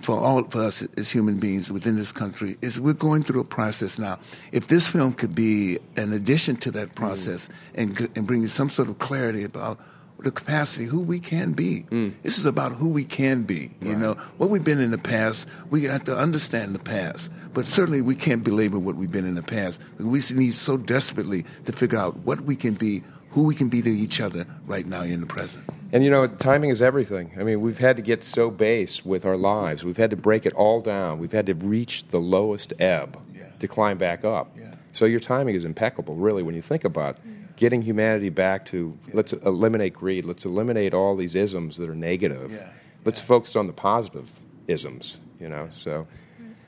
for 0.00 0.18
all 0.18 0.38
of 0.38 0.56
us 0.56 0.82
as 0.96 1.10
human 1.10 1.38
beings 1.38 1.70
within 1.70 1.96
this 1.96 2.12
country 2.12 2.56
is 2.62 2.80
we're 2.80 2.92
going 2.94 3.22
through 3.22 3.40
a 3.40 3.44
process 3.44 3.98
now. 3.98 4.18
If 4.52 4.68
this 4.68 4.86
film 4.86 5.12
could 5.12 5.34
be 5.34 5.78
an 5.96 6.12
addition 6.12 6.56
to 6.56 6.70
that 6.72 6.94
process 6.94 7.48
mm. 7.48 7.52
and 7.74 8.10
and 8.16 8.26
bring 8.26 8.46
some 8.48 8.70
sort 8.70 8.88
of 8.88 8.98
clarity 8.98 9.44
about 9.44 9.78
the 10.22 10.30
capacity 10.30 10.84
who 10.84 11.00
we 11.00 11.20
can 11.20 11.52
be. 11.52 11.84
Mm. 11.90 12.14
This 12.22 12.38
is 12.38 12.46
about 12.46 12.72
who 12.72 12.88
we 12.88 13.04
can 13.04 13.42
be. 13.44 13.70
You 13.80 13.96
know 13.96 14.14
what 14.38 14.50
we've 14.50 14.64
been 14.64 14.80
in 14.80 14.90
the 14.90 14.98
past. 14.98 15.46
We 15.70 15.84
have 15.84 16.04
to 16.04 16.16
understand 16.16 16.74
the 16.74 16.78
past, 16.78 17.30
but 17.54 17.66
certainly 17.66 18.00
we 18.00 18.14
can't 18.14 18.44
belabor 18.44 18.78
what 18.78 18.96
we've 18.96 19.10
been 19.10 19.26
in 19.26 19.34
the 19.34 19.42
past. 19.42 19.80
We 19.98 20.20
need 20.32 20.54
so 20.54 20.76
desperately 20.76 21.44
to 21.66 21.72
figure 21.72 21.98
out 21.98 22.16
what 22.18 22.42
we 22.42 22.56
can 22.56 22.74
be, 22.74 23.02
who 23.30 23.44
we 23.44 23.54
can 23.54 23.68
be 23.68 23.82
to 23.82 23.90
each 23.90 24.20
other 24.20 24.46
right 24.66 24.86
now 24.86 25.02
in 25.02 25.20
the 25.20 25.26
present. 25.26 25.64
And 25.92 26.04
you 26.04 26.10
know, 26.10 26.26
timing 26.26 26.70
is 26.70 26.80
everything. 26.82 27.32
I 27.38 27.42
mean, 27.42 27.60
we've 27.60 27.78
had 27.78 27.96
to 27.96 28.02
get 28.02 28.22
so 28.22 28.50
base 28.50 29.04
with 29.04 29.24
our 29.24 29.36
lives. 29.36 29.84
We've 29.84 29.96
had 29.96 30.10
to 30.10 30.16
break 30.16 30.46
it 30.46 30.52
all 30.52 30.80
down. 30.80 31.18
We've 31.18 31.32
had 31.32 31.46
to 31.46 31.54
reach 31.54 32.06
the 32.08 32.18
lowest 32.20 32.72
ebb 32.78 33.18
Yeah. 33.34 33.44
to 33.58 33.66
climb 33.66 33.98
back 33.98 34.24
up. 34.24 34.52
Yeah. 34.56 34.74
So 34.92 35.04
your 35.04 35.20
timing 35.20 35.54
is 35.56 35.64
impeccable, 35.64 36.14
really, 36.14 36.42
when 36.42 36.54
you 36.54 36.62
think 36.62 36.84
about 36.84 37.16
mm. 37.26 37.39
Getting 37.60 37.82
humanity 37.82 38.30
back 38.30 38.64
to 38.64 38.98
let's 39.12 39.34
eliminate 39.34 39.92
greed, 39.92 40.24
let's 40.24 40.46
eliminate 40.46 40.94
all 40.94 41.14
these 41.14 41.34
isms 41.34 41.76
that 41.76 41.90
are 41.90 41.94
negative. 41.94 42.50
Yeah. 42.52 42.70
Let's 43.04 43.20
focus 43.20 43.54
on 43.54 43.66
the 43.66 43.74
positive 43.74 44.30
isms, 44.66 45.20
you 45.38 45.50
know. 45.50 45.68
So 45.70 46.06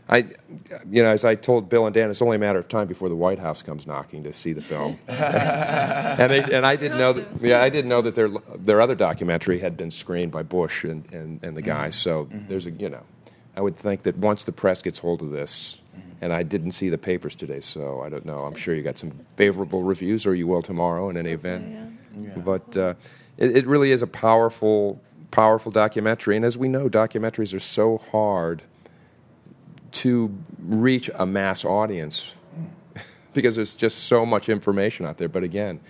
I, 0.07 0.27
you 0.91 1.03
know, 1.03 1.09
as 1.09 1.25
I 1.25 1.35
told 1.35 1.71
Bill 1.71 1.87
and 1.87 1.95
Dan, 1.95 2.11
it's 2.11 2.21
only 2.21 2.37
a 2.37 2.39
matter 2.39 2.59
of 2.59 2.69
time 2.69 2.89
before 2.89 3.09
the 3.09 3.17
White 3.17 3.39
House 3.39 3.63
comes 3.63 3.87
knocking 3.87 4.25
to 4.25 4.35
see 4.35 4.53
the 4.53 4.61
film. 4.61 4.99
and, 5.09 6.31
they, 6.31 6.43
and 6.43 6.67
I 6.67 6.77
didn't 6.77 6.99
know 6.99 7.15
that. 7.15 7.27
Yeah, 7.41 7.63
I 7.63 7.71
didn't 7.71 7.89
know 7.89 8.03
that 8.03 8.15
their 8.15 8.29
their 8.57 8.83
other 8.83 8.95
documentary 8.95 9.61
had 9.61 9.79
been 9.79 9.91
screened 9.91 10.31
by 10.31 10.43
Bush 10.43 10.85
and, 10.85 11.11
and, 11.11 11.43
and 11.43 11.57
the 11.57 11.63
guys. 11.63 11.97
Mm-hmm. 11.97 12.03
So 12.03 12.25
mm-hmm. 12.27 12.49
there's 12.49 12.67
a, 12.67 12.71
you 12.71 12.91
know, 12.91 13.03
I 13.57 13.63
would 13.63 13.79
think 13.79 14.03
that 14.03 14.19
once 14.19 14.45
the 14.45 14.53
press 14.53 14.83
gets 14.83 14.99
hold 14.99 15.23
of 15.23 15.31
this, 15.31 15.79
and 16.23 16.33
I 16.33 16.45
didn't 16.45 16.71
see 16.71 16.89
the 16.89 16.97
papers 16.97 17.35
today, 17.35 17.59
so 17.61 18.01
I 18.01 18.09
don't 18.09 18.25
know. 18.25 18.45
I'm 18.45 18.55
sure 18.55 18.75
you 18.77 18.83
got 18.83 18.97
some 18.97 19.13
favorable 19.37 19.83
reviews, 19.83 20.25
or 20.25 20.35
you 20.37 20.47
will 20.47 20.63
tomorrow 20.63 21.11
in 21.11 21.17
any 21.17 21.33
event. 21.33 21.65
But 22.45 22.77
uh, 22.77 22.95
it, 23.37 23.57
it 23.57 23.67
really 23.67 23.91
is 23.91 24.03
a 24.03 24.07
powerful, 24.07 25.01
powerful 25.33 25.73
documentary. 25.73 26.37
And 26.37 26.45
as 26.45 26.57
we 26.57 26.69
know, 26.69 26.89
documentaries 26.89 27.53
are 27.53 27.59
so 27.61 27.99
hard 28.13 28.63
to 29.93 30.33
reach 30.61 31.11
a 31.15 31.27
mass 31.27 31.65
audience 31.65 32.35
because 33.35 33.57
there's 33.57 33.75
just 33.75 34.05
so 34.05 34.25
much 34.25 34.49
information 34.49 35.05
out 35.05 35.19
there. 35.19 35.29
But 35.29 35.43
again, 35.43 35.81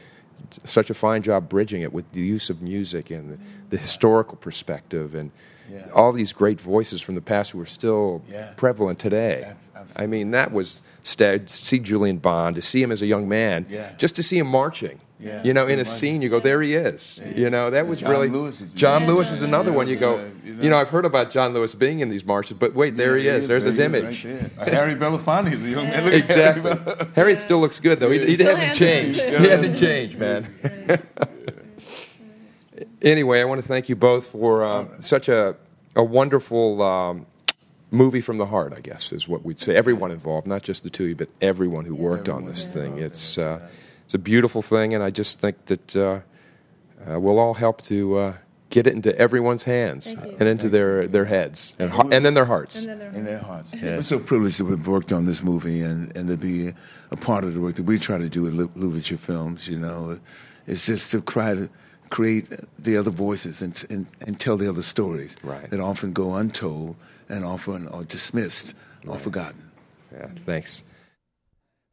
such 0.65 0.89
a 0.89 0.95
fine 0.95 1.23
job 1.23 1.49
bridging 1.51 1.83
it 1.83 1.93
with 1.93 2.11
the 2.13 2.21
use 2.21 2.49
of 2.49 2.63
music 2.63 3.11
and 3.11 3.33
the, 3.35 3.39
the 3.69 3.77
historical 3.77 4.37
perspective 4.39 5.15
and 5.15 5.31
Yeah. 5.71 5.89
all 5.95 6.13
these 6.13 6.33
great 6.33 6.59
voices 6.61 7.01
from 7.03 7.15
the 7.17 7.21
past 7.21 7.51
who 7.53 7.61
are 7.61 7.67
still 7.67 8.23
Yeah. 8.31 8.53
prevalent 8.57 8.99
today. 8.99 9.55
Ab- 9.83 9.89
absolutely. 9.91 10.05
I 10.05 10.07
mean, 10.07 10.31
that 10.33 10.53
was 10.53 10.83
st- 11.03 11.47
to 11.49 11.55
see 11.55 11.79
Julian 11.79 12.19
Bond, 12.19 12.57
to 12.57 12.63
see 12.63 12.83
him 12.83 12.91
as 12.93 13.03
a 13.03 13.07
young 13.07 13.29
man, 13.29 13.67
Yeah. 13.69 13.91
just 13.99 14.17
to 14.17 14.23
see 14.23 14.39
him 14.39 14.47
marching. 14.47 15.01
Yeah. 15.21 15.41
You 15.45 15.53
know, 15.55 15.63
in 15.67 15.75
a 15.75 15.77
marching. 15.77 15.93
scene, 15.93 16.23
you 16.23 16.29
go, 16.29 16.41
there 16.41 16.61
he 16.63 16.75
is. 16.75 17.21
You 17.37 17.49
know, 17.49 17.71
that 17.71 17.87
was 17.87 18.01
John 18.01 18.11
really 18.11 18.29
Lewis 18.29 18.61
is- 18.61 18.71
John 18.75 19.03
Yeah, 19.03 19.09
Lewis 19.09 19.31
is 19.31 19.43
another 19.43 19.73
one. 19.73 19.87
You 19.87 19.95
go, 19.97 20.17
Yeah, 20.17 20.23
you 20.23 20.31
you 20.45 20.55
know, 20.65 20.71
know. 20.71 20.79
I've 20.79 20.89
heard 20.89 21.05
about 21.05 21.31
John 21.31 21.55
Lewis 21.55 21.77
being 21.77 22.01
in 22.01 22.09
these 22.11 22.25
marches, 22.25 22.57
but 22.59 22.75
wait, 22.75 22.97
there 22.97 23.17
he 23.17 23.27
Yeah, 23.27 23.35
is. 23.35 23.47
There's 23.47 23.63
his 23.63 23.77
there 23.77 23.89
he 23.89 23.97
is, 23.99 24.25
image. 24.25 24.25
right 24.25 24.65
there. 24.67 24.75
Harry 24.75 24.95
Belafonte 24.97 25.53
is 25.53 25.63
a 25.63 25.69
young 25.69 25.87
man. 25.91 26.13
Exactly. 26.13 26.71
Harry 26.73 27.07
Harry 27.15 27.37
still 27.37 27.61
looks 27.61 27.79
good 27.79 28.01
though. 28.01 28.11
He, 28.11 28.35
he 28.37 28.43
hasn't 28.43 28.75
changed. 28.75 29.21
He 29.21 29.47
hasn't 29.49 29.77
changed, 29.77 30.19
man. 30.19 30.53
anyway, 33.03 33.41
I 33.41 33.45
want 33.45 33.63
to 33.63 33.69
thank 33.69 33.89
you 33.89 33.97
both 33.97 34.27
for 34.27 34.63
uh, 34.65 34.87
such 35.01 35.29
a 35.29 35.57
a 35.95 36.03
wonderful 36.03 36.83
um, 36.83 37.27
movie 37.93 38.21
from 38.21 38.39
the 38.39 38.47
heart. 38.47 38.73
I 38.77 38.81
guess 38.81 39.13
is 39.13 39.29
what 39.29 39.45
we'd 39.45 39.61
say. 39.61 39.77
Everyone 39.77 40.11
involved, 40.11 40.47
not 40.47 40.63
just 40.63 40.83
the 40.83 40.91
two 40.91 41.05
of 41.05 41.09
you, 41.11 41.15
but 41.17 41.29
everyone 41.41 41.85
who 41.85 41.95
worked 41.95 42.29
on 42.29 42.45
this 42.47 42.67
thing. 42.67 42.99
It's 42.99 43.39
uh, 43.39 43.61
it's 44.05 44.15
a 44.15 44.19
beautiful 44.19 44.63
thing, 44.63 44.95
and 44.95 45.03
I 45.05 45.11
just 45.11 45.41
think 45.41 45.67
that 45.67 45.95
uh, 45.97 46.21
uh, 47.09 47.21
we'll 47.21 47.39
all 47.39 47.55
help 47.55 47.83
to. 47.83 48.17
Uh, 48.19 48.35
Get 48.71 48.87
it 48.87 48.95
into 48.95 49.15
everyone's 49.19 49.65
hands 49.65 50.07
and 50.07 50.49
into 50.49 50.71
their, 50.71 51.07
their 51.07 51.27
heads 51.27 51.75
and, 51.79 51.91
ho- 51.91 52.09
and 52.11 52.25
then 52.25 52.33
their 52.33 52.47
hearts. 52.47 52.77
And 52.87 52.89
then 52.89 52.99
there- 53.01 53.11
in 53.11 53.25
their 53.27 53.39
hearts. 53.39 53.71
We're 53.75 54.01
so 54.01 54.19
privileged 54.19 54.57
to 54.57 54.67
have 54.69 54.87
worked 54.87 55.13
on 55.13 55.27
this 55.27 55.43
movie 55.43 55.83
and, 55.83 56.11
and 56.17 56.27
to 56.29 56.39
be 56.39 56.73
a 57.11 57.17
part 57.19 57.45
of 57.45 57.53
the 57.53 57.61
work 57.61 57.75
that 57.75 57.83
we 57.83 57.99
try 57.99 58.17
to 58.17 58.31
do 58.31 58.47
at 58.47 58.55
Lu- 58.55 58.71
Louverture 58.75 59.19
Films. 59.19 59.69
You 59.69 59.79
know, 59.79 60.19
it's 60.67 60.87
just 60.87 61.11
to 61.11 61.21
try 61.21 61.55
to 61.55 61.69
create 62.09 62.47
the 62.79 62.97
other 62.97 63.11
voices 63.11 63.61
and, 63.61 63.85
and, 63.91 64.07
and 64.23 64.41
tell 64.41 64.57
the 64.57 64.71
other 64.71 64.81
stories 64.81 65.37
Right. 65.43 65.69
that 65.69 65.79
often 65.79 66.15
go 66.15 66.33
untold 66.37 66.97
and 67.33 67.45
often 67.45 67.89
are 67.89 68.05
dismissed 68.05 68.75
or 69.07 69.19
forgotten. 69.19 69.71
Yeah, 70.13 70.29
thanks. 70.45 70.85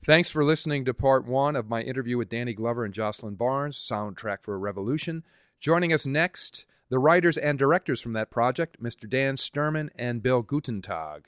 Thanks 0.06 0.30
for 0.30 0.44
listening 0.44 0.86
to 0.86 0.94
part 0.94 1.26
one 1.26 1.56
of 1.56 1.70
my 1.70 1.82
interview 1.82 2.18
with 2.18 2.30
Danny 2.30 2.54
Glover 2.54 2.84
and 2.84 2.94
Jocelyn 2.94 3.36
Barnes, 3.36 3.78
Soundtrack 3.78 4.44
for 4.44 4.54
a 4.54 4.58
Revolution. 4.58 5.24
Joining 5.60 5.94
us 5.94 6.06
next, 6.06 6.66
the 6.90 7.00
writers 7.00 7.38
and 7.38 7.58
directors 7.58 8.02
from 8.02 8.14
that 8.14 8.30
project, 8.30 8.82
Mr. 8.84 9.10
Dan 9.10 9.36
Sturman 9.36 9.90
and 9.98 10.22
Bill 10.22 10.44
Guttentag. 10.44 11.22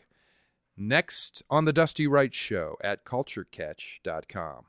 Next 0.76 1.44
on 1.50 1.66
The 1.66 1.74
Dusty 1.74 2.08
Wright 2.08 2.34
Show 2.34 2.78
at 2.84 3.06
culturecatch.com. 3.06 4.66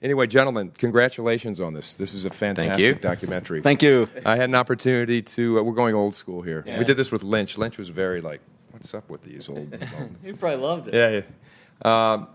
Anyway, 0.00 0.28
gentlemen, 0.28 0.70
congratulations 0.78 1.60
on 1.60 1.72
this. 1.72 1.94
This 1.94 2.14
is 2.14 2.24
a 2.24 2.30
fantastic 2.30 2.84
you. 2.84 2.94
documentary. 2.94 3.62
Thank 3.62 3.82
you. 3.82 4.08
I 4.24 4.36
had 4.36 4.48
an 4.48 4.54
opportunity 4.54 5.22
to, 5.22 5.58
uh, 5.58 5.62
we're 5.62 5.74
going 5.74 5.94
old 5.94 6.14
school 6.14 6.40
here. 6.40 6.62
Yeah. 6.64 6.78
We 6.78 6.84
did 6.84 6.96
this 6.96 7.10
with 7.10 7.24
Lynch. 7.24 7.58
Lynch 7.58 7.78
was 7.78 7.88
very 7.88 8.20
like, 8.20 8.40
what's 8.70 8.94
up 8.94 9.10
with 9.10 9.22
these 9.22 9.48
old 9.48 9.70
moments? 9.80 10.20
You 10.24 10.36
probably 10.36 10.64
loved 10.64 10.88
it. 10.88 10.94
Yeah, 10.94 11.22
yeah. 11.84 12.12
Um, 12.12 12.28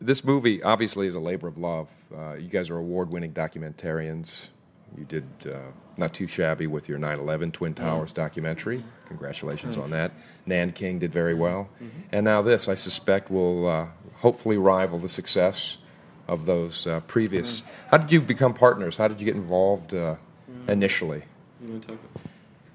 this 0.00 0.24
movie 0.24 0.62
obviously 0.62 1.06
is 1.06 1.14
a 1.14 1.20
labor 1.20 1.46
of 1.46 1.58
love. 1.58 1.90
Uh, 2.16 2.34
you 2.34 2.48
guys 2.48 2.70
are 2.70 2.78
award-winning 2.78 3.32
documentarians. 3.32 4.48
You 4.96 5.04
did 5.04 5.26
uh, 5.46 5.58
not 5.98 6.14
too 6.14 6.26
shabby 6.26 6.66
with 6.66 6.88
your 6.88 6.98
9/11 6.98 7.52
Twin 7.52 7.74
Towers 7.74 8.12
documentary. 8.12 8.82
Congratulations 9.06 9.76
on 9.76 9.90
that. 9.90 10.12
Nanking 10.46 10.98
did 10.98 11.12
very 11.12 11.34
well, 11.34 11.68
and 12.10 12.24
now 12.24 12.40
this, 12.40 12.68
I 12.68 12.74
suspect, 12.74 13.30
will 13.30 13.66
uh, 13.66 13.86
hopefully 14.16 14.56
rival 14.56 14.98
the 14.98 15.08
success 15.10 15.76
of 16.28 16.46
those 16.46 16.86
uh, 16.86 17.00
previous. 17.00 17.62
How 17.90 17.96
did 17.96 18.12
you 18.12 18.20
become 18.20 18.54
partners? 18.54 18.96
How 18.96 19.08
did 19.08 19.20
you 19.20 19.24
get 19.24 19.34
involved 19.34 19.94
uh, 19.94 20.16
initially? 20.68 21.22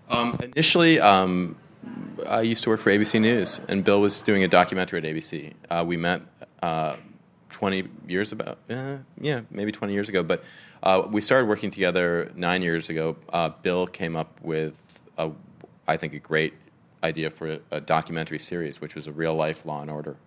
Um, 0.10 0.38
initially, 0.42 1.00
um, 1.00 1.56
I 2.28 2.42
used 2.42 2.64
to 2.64 2.70
work 2.70 2.82
for 2.82 2.92
ABC 2.92 3.22
News, 3.22 3.62
and 3.68 3.84
Bill 3.84 4.02
was 4.02 4.20
doing 4.20 4.44
a 4.44 4.48
documentary 4.48 5.00
at 5.00 5.06
ABC. 5.06 5.54
Uh, 5.70 5.84
we 5.88 5.98
met 5.98 6.22
uh, 6.62 6.96
20 7.50 7.88
years 8.08 8.32
about, 8.32 8.58
uh, 8.70 8.98
yeah, 9.22 9.42
maybe 9.52 9.72
20 9.72 9.94
years 9.94 10.10
ago. 10.10 10.24
But 10.24 10.44
uh, 10.82 11.08
we 11.10 11.22
started 11.22 11.48
working 11.48 11.70
together 11.70 12.32
nine 12.36 12.62
years 12.62 12.90
ago. 12.90 13.16
Uh, 13.32 13.50
Bill 13.50 13.88
came 13.88 14.16
up 14.16 14.40
with, 14.42 14.82
a, 15.18 15.32
I 15.88 15.98
think, 15.98 16.14
a 16.14 16.20
great 16.20 16.54
idea 17.04 17.30
for 17.30 17.54
a, 17.54 17.60
a 17.72 17.82
documentary 17.82 18.40
series, 18.40 18.82
which 18.82 18.96
was 18.96 19.08
a 19.08 19.12
real 19.12 19.36
life 19.36 19.66
Law 19.66 19.82
and 19.82 19.92
Order, 19.92 20.18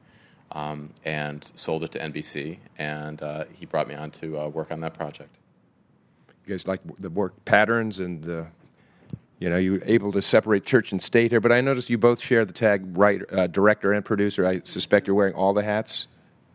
um, 0.53 0.91
and 1.05 1.51
sold 1.55 1.85
it 1.85 1.93
to 1.93 1.99
NBC. 1.99 2.59
And 2.79 3.23
uh, 3.23 3.45
he 3.53 3.67
brought 3.67 3.89
me 3.89 3.95
on 3.95 4.11
to 4.13 4.41
uh, 4.41 4.49
work 4.49 4.71
on 4.71 4.81
that 4.81 4.95
project. 4.95 5.35
You 6.47 6.55
guys 6.55 6.67
like 6.67 6.81
the 6.99 7.11
work 7.11 7.45
patterns 7.45 7.99
and 7.99 8.29
uh, 8.29 8.45
you 9.39 9.51
know 9.51 9.57
you 9.57 9.73
were 9.73 9.83
able 9.85 10.13
to 10.13 10.23
separate 10.23 10.65
church 10.65 10.93
and 10.93 11.03
state 11.03 11.33
here. 11.33 11.41
But 11.41 11.53
I 11.53 11.61
noticed 11.61 11.91
you 11.91 11.99
both 11.99 12.21
share 12.21 12.45
the 12.45 12.53
tag 12.53 12.97
writer, 12.97 13.27
uh, 13.33 13.47
director, 13.49 13.93
and 13.93 14.05
producer. 14.05 14.47
I 14.47 14.61
suspect 14.65 15.07
you're 15.07 15.17
wearing 15.17 15.35
all 15.35 15.53
the 15.55 15.65
hats. 15.65 16.07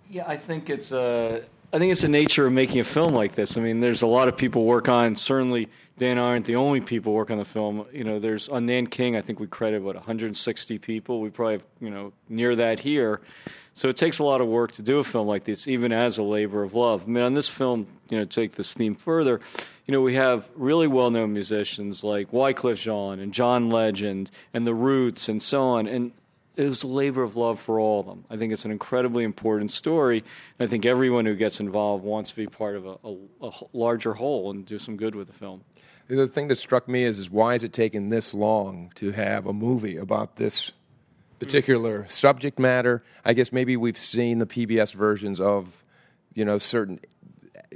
Yeah, 0.09 0.27
I 0.27 0.37
think 0.37 0.69
it's 0.69 0.91
uh, 0.91 1.43
I 1.73 1.79
think 1.79 1.91
it's 1.91 2.01
the 2.01 2.09
nature 2.09 2.45
of 2.45 2.53
making 2.53 2.81
a 2.81 2.83
film 2.83 3.13
like 3.13 3.35
this. 3.35 3.55
I 3.55 3.61
mean, 3.61 3.79
there's 3.79 4.01
a 4.01 4.07
lot 4.07 4.27
of 4.27 4.35
people 4.35 4.65
work 4.65 4.89
on. 4.89 5.15
Certainly, 5.15 5.69
Dan 5.95 6.17
aren't 6.17 6.45
the 6.45 6.57
only 6.57 6.81
people 6.81 7.13
work 7.13 7.31
on 7.31 7.37
the 7.37 7.45
film. 7.45 7.85
You 7.93 8.03
know, 8.03 8.19
there's 8.19 8.49
on 8.49 8.65
Nanking. 8.65 9.15
I 9.15 9.21
think 9.21 9.39
we 9.39 9.47
credit 9.47 9.81
what 9.81 9.95
160 9.95 10.79
people. 10.79 11.21
We 11.21 11.29
probably 11.29 11.53
have 11.53 11.65
you 11.79 11.89
know 11.89 12.11
near 12.27 12.55
that 12.57 12.79
here. 12.79 13.21
So 13.73 13.87
it 13.87 13.95
takes 13.95 14.19
a 14.19 14.23
lot 14.23 14.41
of 14.41 14.47
work 14.47 14.73
to 14.73 14.81
do 14.81 14.99
a 14.99 15.03
film 15.03 15.27
like 15.27 15.45
this, 15.45 15.67
even 15.67 15.91
as 15.93 16.17
a 16.17 16.23
labor 16.23 16.63
of 16.63 16.75
love. 16.75 17.03
I 17.03 17.05
mean, 17.07 17.23
on 17.23 17.33
this 17.33 17.47
film, 17.47 17.87
you 18.09 18.17
know, 18.17 18.25
take 18.25 18.55
this 18.55 18.73
theme 18.73 18.95
further. 18.95 19.39
You 19.85 19.93
know, 19.93 20.01
we 20.01 20.15
have 20.15 20.49
really 20.55 20.87
well-known 20.87 21.33
musicians 21.33 22.03
like 22.03 22.31
Wyclef 22.31 22.81
Jean 22.81 23.19
and 23.19 23.33
John 23.33 23.69
Legend 23.69 24.29
and 24.53 24.67
The 24.67 24.73
Roots 24.73 25.29
and 25.29 25.41
so 25.41 25.63
on, 25.63 25.87
and 25.87 26.11
it 26.57 26.65
was 26.65 26.83
a 26.83 26.87
labor 26.87 27.23
of 27.23 27.37
love 27.37 27.59
for 27.59 27.79
all 27.79 28.01
of 28.01 28.05
them. 28.05 28.25
I 28.29 28.35
think 28.35 28.51
it's 28.51 28.65
an 28.65 28.71
incredibly 28.71 29.23
important 29.23 29.71
story. 29.71 30.17
And 30.59 30.67
I 30.67 30.69
think 30.69 30.85
everyone 30.85 31.25
who 31.25 31.35
gets 31.35 31.59
involved 31.61 32.03
wants 32.03 32.31
to 32.31 32.35
be 32.35 32.47
part 32.47 32.75
of 32.75 32.85
a, 32.85 32.97
a, 33.03 33.15
a 33.47 33.51
larger 33.71 34.13
whole 34.13 34.51
and 34.51 34.65
do 34.65 34.77
some 34.77 34.97
good 34.97 35.15
with 35.15 35.27
the 35.27 35.33
film. 35.33 35.63
The 36.07 36.27
thing 36.27 36.49
that 36.49 36.57
struck 36.57 36.89
me 36.89 37.03
is, 37.03 37.19
is 37.19 37.29
why 37.31 37.53
is 37.53 37.63
it 37.63 37.71
taken 37.71 38.09
this 38.09 38.33
long 38.33 38.91
to 38.95 39.11
have 39.11 39.47
a 39.47 39.53
movie 39.53 39.95
about 39.95 40.35
this 40.35 40.73
particular 41.45 42.05
subject 42.09 42.59
matter? 42.59 43.03
I 43.25 43.33
guess 43.33 43.51
maybe 43.51 43.75
we've 43.77 43.97
seen 43.97 44.39
the 44.39 44.45
PBS 44.45 44.93
versions 44.93 45.39
of, 45.39 45.83
you 46.33 46.45
know, 46.45 46.57
certain 46.57 46.99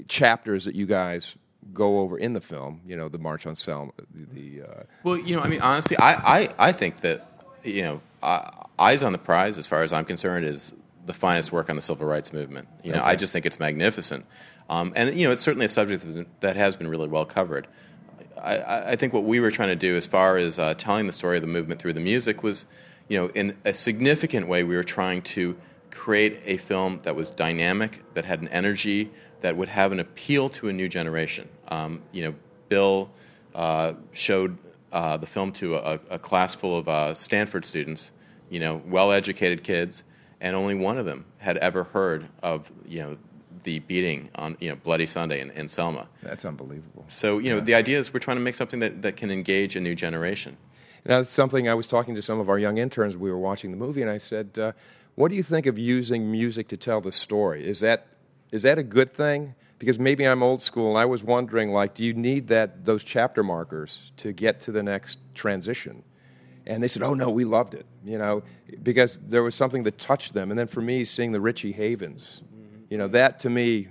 chapters 0.08 0.66
that 0.66 0.76
you 0.76 0.86
guys 0.86 1.36
go 1.74 2.00
over 2.00 2.18
in 2.18 2.34
the 2.34 2.42
film. 2.42 2.82
You 2.86 2.96
know, 2.96 3.10
the 3.10 3.18
March 3.18 3.46
on 3.46 3.56
Selma, 3.56 3.92
the, 4.14 4.62
uh, 4.64 4.84
Well, 5.04 5.18
you 5.18 5.36
know, 5.36 5.42
I 5.42 5.48
mean, 5.48 5.62
honestly, 5.62 5.98
I, 5.98 6.14
I, 6.42 6.50
I 6.60 6.72
think 6.72 7.02
that, 7.02 7.44
you 7.64 7.82
know, 7.82 8.02
uh, 8.22 8.50
Eyes 8.78 9.04
on 9.04 9.12
the 9.12 9.18
Prize, 9.18 9.58
as 9.58 9.68
far 9.68 9.84
as 9.84 9.94
I'm 9.94 10.06
concerned, 10.06 10.46
is 10.46 10.74
the 11.06 11.14
finest 11.14 11.52
work 11.52 11.70
on 11.70 11.76
the 11.76 11.82
civil 11.82 12.06
rights 12.08 12.34
movement. 12.34 12.68
You 12.84 12.92
know, 12.92 13.02
I 13.04 13.16
just 13.16 13.32
think 13.34 13.46
it's 13.46 13.60
magnificent. 13.60 14.26
Um, 14.70 14.94
and, 14.96 15.18
you 15.18 15.26
know, 15.28 15.32
it's 15.32 15.42
certainly 15.44 15.66
a 15.68 15.70
subject 15.70 16.06
that 16.42 16.56
has 16.56 16.76
been 16.76 16.88
really 16.88 17.08
well 17.08 17.26
covered. 17.26 17.68
I- 18.42 18.58
I, 18.58 18.92
I 18.92 18.96
think 18.96 19.14
what 19.14 19.24
we 19.24 19.40
were 19.40 19.52
trying 19.52 19.70
to 19.70 19.76
do 19.76 19.96
as 19.96 20.06
far 20.08 20.38
as 20.38 20.60
uh, 20.60 20.74
telling 20.76 21.08
the 21.08 21.14
story 21.14 21.38
of 21.38 21.42
the 21.42 21.48
movement 21.48 21.80
through 21.80 21.94
the 21.94 22.00
music 22.00 22.44
was, 22.44 22.66
you 23.08 23.20
know, 23.20 23.28
in 23.34 23.56
a 23.66 23.74
significant 23.74 24.48
way, 24.48 24.64
we 24.64 24.76
were 24.76 24.84
trying 24.84 25.22
to 25.22 25.56
create 25.92 26.42
a 26.46 26.58
film 26.58 27.00
that 27.04 27.16
was 27.16 27.32
dynamic, 27.32 28.04
that 28.14 28.26
had 28.26 28.42
an 28.42 28.48
energy, 28.50 29.12
that 29.42 29.56
would 29.56 29.70
have 29.70 29.92
an 29.92 30.00
appeal 30.00 30.50
to 30.50 30.70
a 30.70 30.74
new 30.74 30.90
generation. 30.90 31.48
Um, 31.68 32.02
you 32.12 32.24
know, 32.24 32.36
Bill 32.70 33.10
uh, 33.54 33.94
showed 34.12 34.58
uh, 34.92 35.18
the 35.18 35.28
film 35.28 35.52
to 35.54 35.76
a, 35.76 36.00
a 36.10 36.20
class 36.20 36.56
full 36.56 36.78
of 36.78 36.88
uh, 36.88 37.14
Stanford 37.14 37.66
students, 37.66 38.12
you 38.50 38.60
know, 38.60 38.82
well-educated 38.88 39.64
kids, 39.64 40.04
and 40.42 40.56
only 40.56 40.76
one 40.76 40.98
of 40.98 41.06
them 41.06 41.26
had 41.38 41.58
ever 41.58 41.84
heard 41.84 42.28
of, 42.42 42.72
you 42.86 43.02
know, 43.02 43.18
the 43.64 43.80
beating 43.80 44.30
on, 44.36 44.56
you 44.60 44.70
know, 44.70 44.76
Bloody 44.76 45.06
Sunday 45.06 45.42
in, 45.42 45.50
in 45.52 45.68
Selma. 45.68 46.08
that's 46.22 46.46
unbelievable. 46.46 47.04
So, 47.08 47.40
you 47.40 47.50
know, 47.50 47.60
the 47.60 47.74
idea 47.74 47.98
is 47.98 48.14
we're 48.14 48.20
trying 48.20 48.38
to 48.38 48.44
make 48.44 48.56
something 48.56 48.80
that, 48.80 49.02
that 49.02 49.16
can 49.18 49.32
engage 49.32 49.76
a 49.76 49.80
new 49.80 49.96
generation. 49.96 50.58
That's 51.06 51.30
something 51.30 51.70
I 51.70 51.76
was 51.76 51.88
talking 51.88 52.16
to 52.16 52.22
some 52.22 52.40
of 52.40 52.50
our 52.50 52.60
young 52.60 52.78
interns. 52.78 53.16
We 53.16 53.30
were 53.30 53.38
watching 53.38 53.72
the 53.72 53.78
movie, 53.78 54.02
and 54.02 54.10
I 54.10 54.18
said, 54.18 54.58
uh, 54.58 54.72
"What 55.14 55.30
do 55.30 55.36
you 55.36 55.44
think 55.44 55.66
of 55.68 55.78
using 55.78 56.32
music 56.32 56.68
to 56.70 56.78
tell 56.78 57.00
the 57.00 57.12
story? 57.12 57.68
Is 57.68 57.80
that 57.80 58.08
is 58.52 58.64
that 58.64 58.78
a 58.78 58.84
good 58.84 59.14
thing?" 59.14 59.56
Because 59.78 60.00
maybe 60.00 60.26
I'm 60.26 60.42
old 60.42 60.62
school, 60.62 60.90
and 60.90 60.98
I 60.98 61.06
was 61.06 61.22
wondering, 61.22 61.72
like, 61.72 61.94
do 61.94 62.04
you 62.04 62.14
need 62.14 62.48
that 62.48 62.86
those 62.86 63.04
chapter 63.04 63.44
markers 63.44 64.14
to 64.18 64.32
get 64.32 64.62
to 64.62 64.72
the 64.72 64.82
next 64.82 65.20
transition? 65.36 66.04
And 66.66 66.82
they 66.82 66.88
said, 66.88 67.04
"Oh 67.04 67.14
no, 67.14 67.30
we 67.30 67.46
loved 67.46 67.76
it," 67.76 67.86
you 68.04 68.18
know, 68.18 68.42
because 68.82 69.20
there 69.20 69.44
was 69.44 69.54
something 69.54 69.84
that 69.84 70.00
touched 70.00 70.34
them. 70.34 70.50
And 70.50 70.60
then 70.60 70.68
for 70.68 70.82
me, 70.82 71.06
seeing 71.06 71.32
the 71.34 71.42
Richie 71.42 71.74
Havens, 71.74 72.42
you 72.90 72.98
know, 72.98 73.08
that 73.10 73.40
to 73.42 73.50
me, 73.50 73.90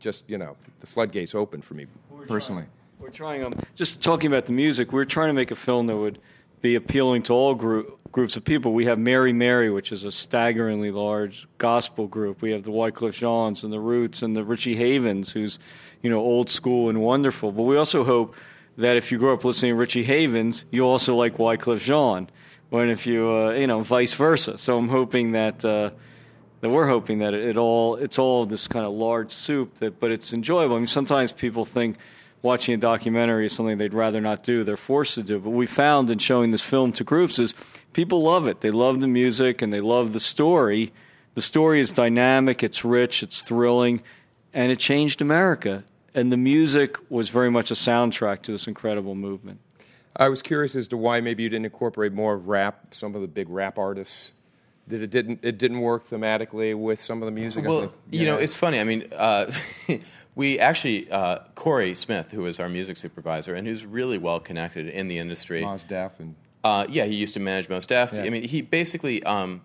just 0.00 0.28
you 0.30 0.38
know, 0.38 0.56
the 0.80 0.86
floodgates 0.86 1.34
opened 1.34 1.64
for 1.64 1.74
me 1.74 1.86
personally. 2.26 2.64
We're 2.98 3.10
trying. 3.10 3.44
Um, 3.44 3.54
just 3.74 4.00
talking 4.00 4.32
about 4.32 4.46
the 4.46 4.52
music, 4.52 4.92
we're 4.92 5.04
trying 5.04 5.28
to 5.28 5.34
make 5.34 5.50
a 5.50 5.56
film 5.56 5.88
that 5.88 5.96
would 5.96 6.18
be 6.64 6.76
appealing 6.76 7.22
to 7.22 7.30
all 7.34 7.54
group, 7.54 8.10
groups 8.10 8.38
of 8.38 8.44
people. 8.44 8.72
We 8.72 8.86
have 8.86 8.98
Mary 8.98 9.34
Mary, 9.34 9.70
which 9.70 9.92
is 9.92 10.02
a 10.04 10.10
staggeringly 10.10 10.90
large 10.90 11.46
gospel 11.58 12.06
group. 12.06 12.40
We 12.40 12.52
have 12.52 12.62
the 12.62 12.70
Wyclef 12.70 13.12
Jeans 13.12 13.64
and 13.64 13.70
the 13.70 13.78
Roots 13.78 14.22
and 14.22 14.34
the 14.34 14.42
Richie 14.42 14.74
Havens, 14.74 15.30
who's 15.30 15.58
you 16.00 16.08
know 16.08 16.20
old 16.20 16.48
school 16.48 16.88
and 16.88 17.02
wonderful. 17.02 17.52
But 17.52 17.64
we 17.64 17.76
also 17.76 18.02
hope 18.02 18.34
that 18.78 18.96
if 18.96 19.12
you 19.12 19.18
grow 19.18 19.34
up 19.34 19.44
listening 19.44 19.72
to 19.72 19.76
Richie 19.76 20.04
Havens, 20.04 20.64
you 20.70 20.86
also 20.86 21.14
like 21.14 21.36
Wyclef 21.36 21.80
Jean, 21.80 22.30
and 22.72 22.90
if 22.90 23.06
you 23.06 23.30
uh, 23.30 23.50
you 23.50 23.66
know 23.66 23.82
vice 23.82 24.14
versa. 24.14 24.56
So 24.56 24.78
I'm 24.78 24.88
hoping 24.88 25.32
that. 25.32 25.62
Uh, 25.62 25.90
that 26.62 26.70
we're 26.70 26.88
hoping 26.88 27.18
that 27.18 27.34
it 27.34 27.58
all 27.58 27.96
it's 27.96 28.18
all 28.18 28.46
this 28.46 28.66
kind 28.68 28.86
of 28.86 28.94
large 28.94 29.32
soup 29.32 29.74
that 29.80 30.00
but 30.00 30.10
it's 30.10 30.32
enjoyable. 30.32 30.76
I 30.76 30.78
mean 30.78 30.86
sometimes 30.86 31.30
people 31.30 31.66
think 31.66 31.98
watching 32.44 32.74
a 32.74 32.76
documentary 32.76 33.46
is 33.46 33.52
something 33.54 33.78
they'd 33.78 33.94
rather 33.94 34.20
not 34.20 34.44
do. 34.44 34.62
They're 34.64 34.76
forced 34.76 35.14
to 35.14 35.22
do. 35.22 35.40
But 35.40 35.50
we 35.50 35.66
found 35.66 36.10
in 36.10 36.18
showing 36.18 36.50
this 36.50 36.62
film 36.62 36.92
to 36.92 37.02
groups 37.02 37.38
is 37.38 37.54
people 37.94 38.22
love 38.22 38.46
it. 38.46 38.60
They 38.60 38.70
love 38.70 39.00
the 39.00 39.08
music 39.08 39.62
and 39.62 39.72
they 39.72 39.80
love 39.80 40.12
the 40.12 40.20
story. 40.20 40.92
The 41.34 41.42
story 41.42 41.80
is 41.80 41.90
dynamic, 41.90 42.62
it's 42.62 42.84
rich, 42.84 43.22
it's 43.22 43.42
thrilling, 43.42 44.02
and 44.52 44.70
it 44.70 44.78
changed 44.78 45.22
America. 45.22 45.84
And 46.14 46.30
the 46.30 46.36
music 46.36 46.96
was 47.10 47.30
very 47.30 47.50
much 47.50 47.70
a 47.70 47.74
soundtrack 47.74 48.42
to 48.42 48.52
this 48.52 48.68
incredible 48.68 49.14
movement. 49.14 49.58
I 50.14 50.28
was 50.28 50.42
curious 50.42 50.76
as 50.76 50.86
to 50.88 50.98
why 50.98 51.20
maybe 51.20 51.42
you 51.42 51.48
didn't 51.48 51.64
incorporate 51.64 52.12
more 52.12 52.34
of 52.34 52.46
rap, 52.46 52.94
some 52.94 53.14
of 53.16 53.22
the 53.22 53.26
big 53.26 53.48
rap 53.48 53.78
artists 53.78 54.32
that 54.88 55.00
it 55.00 55.10
didn't 55.10 55.40
it 55.42 55.58
didn't 55.58 55.80
work 55.80 56.08
thematically 56.08 56.74
with 56.76 57.00
some 57.00 57.22
of 57.22 57.26
the 57.26 57.32
music. 57.32 57.64
Well, 57.64 57.92
you, 58.10 58.26
know, 58.26 58.36
it's 58.36 58.54
funny. 58.54 58.80
I 58.80 58.84
mean, 58.84 59.08
uh, 59.12 59.50
we 60.34 60.58
actually 60.58 61.10
uh, 61.10 61.40
Corey 61.54 61.94
Smith, 61.94 62.30
who 62.30 62.44
is 62.46 62.60
our 62.60 62.68
music 62.68 62.96
supervisor 62.96 63.54
and 63.54 63.66
who's 63.66 63.86
really 63.86 64.18
well 64.18 64.40
connected 64.40 64.88
in 64.88 65.08
the 65.08 65.18
industry. 65.18 65.62
Mos 65.62 65.84
Def 65.84 66.18
and 66.18 66.34
uh, 66.62 66.86
yeah, 66.88 67.04
he 67.04 67.14
used 67.14 67.34
to 67.34 67.40
manage 67.40 67.68
Mos 67.68 67.86
Def. 67.86 68.12
Yeah. 68.12 68.22
I 68.22 68.30
mean, 68.30 68.44
he 68.44 68.62
basically. 68.62 69.22
Um, 69.24 69.62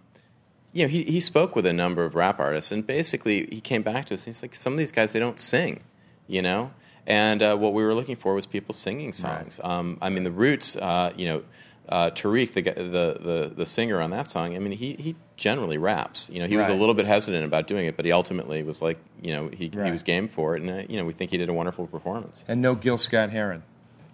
you 0.72 0.86
know, 0.86 0.90
he, 0.90 1.02
he 1.02 1.20
spoke 1.20 1.56
with 1.56 1.66
a 1.66 1.74
number 1.74 2.06
of 2.06 2.14
rap 2.14 2.40
artists, 2.40 2.72
and 2.72 2.86
basically 2.86 3.48
he 3.48 3.60
came 3.60 3.82
back 3.82 4.06
to 4.06 4.14
us. 4.14 4.22
and 4.22 4.36
He's 4.36 4.44
like, 4.44 4.54
some 4.54 4.74
of 4.74 4.78
these 4.78 4.92
guys 4.92 5.14
they 5.14 5.20
don't 5.20 5.40
sing, 5.40 5.80
you 6.28 6.44
know. 6.44 6.72
And 7.08 7.42
uh, 7.42 7.58
what 7.58 7.74
we 7.74 7.84
were 7.84 7.96
looking 7.96 8.16
for 8.16 8.36
was 8.36 8.46
people 8.46 8.76
singing 8.76 9.14
songs. 9.14 9.60
Right. 9.64 9.78
Um, 9.78 9.98
I 10.00 10.10
mean, 10.10 10.24
the 10.24 10.32
Roots, 10.32 10.76
uh, 10.76 11.12
you 11.18 11.26
know, 11.26 11.44
uh, 11.90 12.12
Tariq, 12.12 12.54
the, 12.54 12.62
the, 12.62 13.18
the 13.20 13.54
the 13.56 13.66
singer 13.66 14.00
on 14.00 14.12
that 14.12 14.30
song, 14.30 14.56
I 14.56 14.60
mean, 14.60 14.74
he 14.74 14.94
he 14.94 15.16
generally 15.38 15.78
raps. 15.78 16.30
You 16.32 16.40
know, 16.40 16.48
he 16.48 16.56
was 16.56 16.68
a 16.68 16.74
little 16.74 16.94
bit 16.94 17.08
hesitant 17.08 17.44
about 17.44 17.68
doing 17.68 17.88
it, 17.88 17.96
but 17.96 18.06
he 18.06 18.12
ultimately 18.12 18.62
was 18.62 18.82
like, 18.82 19.00
you 19.22 19.34
know, 19.34 19.50
he 19.50 19.70
right. 19.74 19.88
he 19.88 19.92
was 19.92 20.04
game 20.04 20.28
for 20.28 20.56
it, 20.56 20.62
and 20.62 20.70
uh, 20.70 20.84
you 20.88 20.98
know, 20.98 21.06
we 21.06 21.14
think 21.14 21.32
he 21.32 21.38
did 21.38 21.50
a 21.50 21.54
wonderful 21.54 21.88
performance. 21.88 22.46
And 22.48 22.62
no 22.62 22.76
Gil 22.76 22.98
Scott 22.98 23.32
Heron. 23.32 23.64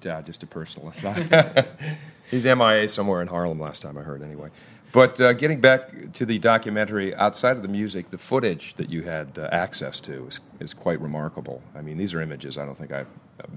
Uh, 0.06 0.22
just 0.22 0.44
a 0.44 0.48
personal 0.48 0.90
aside. 0.90 1.68
He's 2.32 2.44
MIA 2.44 2.88
somewhere 2.88 3.24
in 3.24 3.28
Harlem 3.28 3.60
last 3.60 3.82
time 3.82 3.98
I 3.98 4.02
heard, 4.02 4.22
anyway. 4.22 4.50
But 4.92 5.20
uh, 5.20 5.34
getting 5.34 5.60
back 5.60 6.14
to 6.14 6.26
the 6.26 6.38
documentary, 6.38 7.14
outside 7.16 7.58
of 7.58 7.64
the 7.64 7.68
music, 7.68 8.12
the 8.12 8.18
footage 8.20 8.76
that 8.76 8.90
you 8.90 9.02
had 9.02 9.38
uh, 9.38 9.50
access 9.52 10.00
to 10.02 10.28
is, 10.28 10.40
is 10.60 10.74
quite 10.76 11.02
remarkable. 11.02 11.64
I 11.76 11.82
mean, 11.82 11.98
these 11.98 12.14
are 12.14 12.22
images 12.22 12.58
I 12.58 12.66
don't 12.66 12.78
think 12.78 12.92
I 12.92 13.06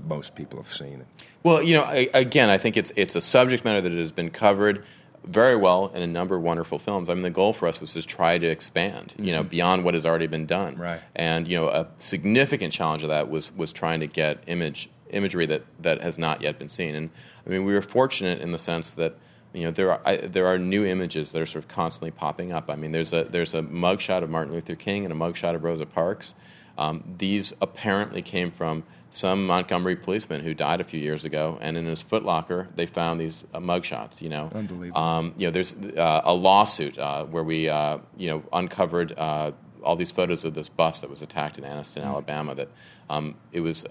most 0.07 0.35
people 0.35 0.63
have 0.63 0.73
seen. 0.73 1.01
It. 1.01 1.07
Well, 1.43 1.63
you 1.63 1.75
know, 1.75 1.83
I, 1.83 2.11
again, 2.15 2.49
I 2.49 2.59
think 2.59 2.77
it's 2.77 2.93
it's 2.97 3.17
a 3.17 3.21
subject 3.21 3.65
matter 3.65 3.81
that 3.81 3.93
has 3.93 4.13
been 4.13 4.31
covered 4.31 4.85
very 5.25 5.57
well 5.57 5.89
in 5.95 6.03
a 6.03 6.07
number 6.07 6.37
of 6.37 6.43
wonderful 6.43 6.79
films. 6.79 7.09
I 7.09 7.15
mean, 7.15 7.23
the 7.23 7.31
goal 7.31 7.53
for 7.53 7.69
us 7.69 7.81
was 7.81 7.93
to 7.93 8.03
try 8.03 8.39
to 8.39 8.47
expand, 8.47 9.15
you 9.19 9.33
know, 9.33 9.41
mm-hmm. 9.41 9.49
beyond 9.49 9.85
what 9.85 9.95
has 9.95 10.07
already 10.07 10.27
been 10.27 10.47
done. 10.47 10.77
Right. 10.77 11.01
And 11.15 11.47
you 11.47 11.57
know, 11.57 11.69
a 11.69 11.89
significant 11.99 12.73
challenge 12.73 13.03
of 13.03 13.09
that 13.11 13.29
was 13.29 13.53
was 13.53 13.73
trying 13.73 14.01
to 14.01 14.07
get 14.07 14.43
image 14.47 14.89
imagery 15.11 15.47
that 15.47 15.65
that 15.81 16.01
has 16.03 16.19
not 16.19 16.43
yet 16.43 16.59
been 16.59 16.69
seen. 16.69 16.95
And 16.95 17.11
I 17.47 17.51
mean, 17.51 17.65
we 17.65 17.73
were 17.73 17.83
fortunate 17.83 18.41
in 18.41 18.53
the 18.53 18.59
sense 18.59 18.93
that 18.95 19.17
you 19.53 19.65
know 19.65 19.71
there 19.71 19.93
are 19.93 20.01
I, 20.05 20.17
there 20.17 20.47
are 20.47 20.59
new 20.59 20.85
images 20.85 21.33
that 21.33 21.43
are 21.43 21.47
sort 21.47 21.65
of 21.65 21.69
constantly 21.69 22.11
popping 22.11 22.53
up. 22.53 22.71
I 22.71 22.77
mean, 22.77 22.93
there's 22.93 23.13
a 23.13 23.25
there's 23.25 23.55
a 23.55 23.63
mugshot 23.63 24.23
of 24.23 24.31
Martin 24.31 24.55
Luther 24.55 24.77
King 24.77 25.05
and 25.05 25.13
a 25.13 25.17
mugshot 25.17 25.55
of 25.55 25.65
Rosa 25.65 25.87
Parks. 25.87 26.35
Um, 26.79 27.05
these 27.19 27.53
apparently 27.61 28.23
came 28.23 28.51
from 28.51 28.85
some 29.11 29.47
Montgomery 29.47 29.97
policeman 29.97 30.43
who 30.43 30.55
died 30.55 30.81
a 30.81 30.85
few 30.85 31.01
years 31.01 31.25
ago, 31.25 31.59
and 31.61 31.77
in 31.77 31.87
his 31.87 32.03
footlocker 32.03 32.75
they 32.77 32.87
found 32.87 33.21
these 33.21 33.45
uh, 33.53 33.59
mugshots. 33.59 34.23
You 34.23 34.29
know, 34.29 34.51
unbelievable. 34.55 35.01
Um, 35.01 35.35
you 35.37 35.47
know, 35.47 35.51
there's 35.51 35.75
uh, 35.75 36.23
a 36.25 36.33
lawsuit 36.33 36.99
uh, 36.99 37.25
where 37.25 37.45
we 37.45 37.69
uh, 37.69 37.99
you 38.17 38.31
know 38.31 38.45
uncovered 38.53 39.19
uh, 39.19 39.53
all 39.83 39.97
these 39.97 40.11
photos 40.11 40.45
of 40.45 40.55
this 40.55 40.69
bus 40.69 41.01
that 41.01 41.11
was 41.11 41.23
attacked 41.23 41.59
in 41.59 41.65
Anniston, 41.65 42.03
mm 42.03 42.07
Alabama. 42.07 42.55
That 42.55 42.69
um, 43.11 43.35
it 43.53 43.61
was 43.61 43.85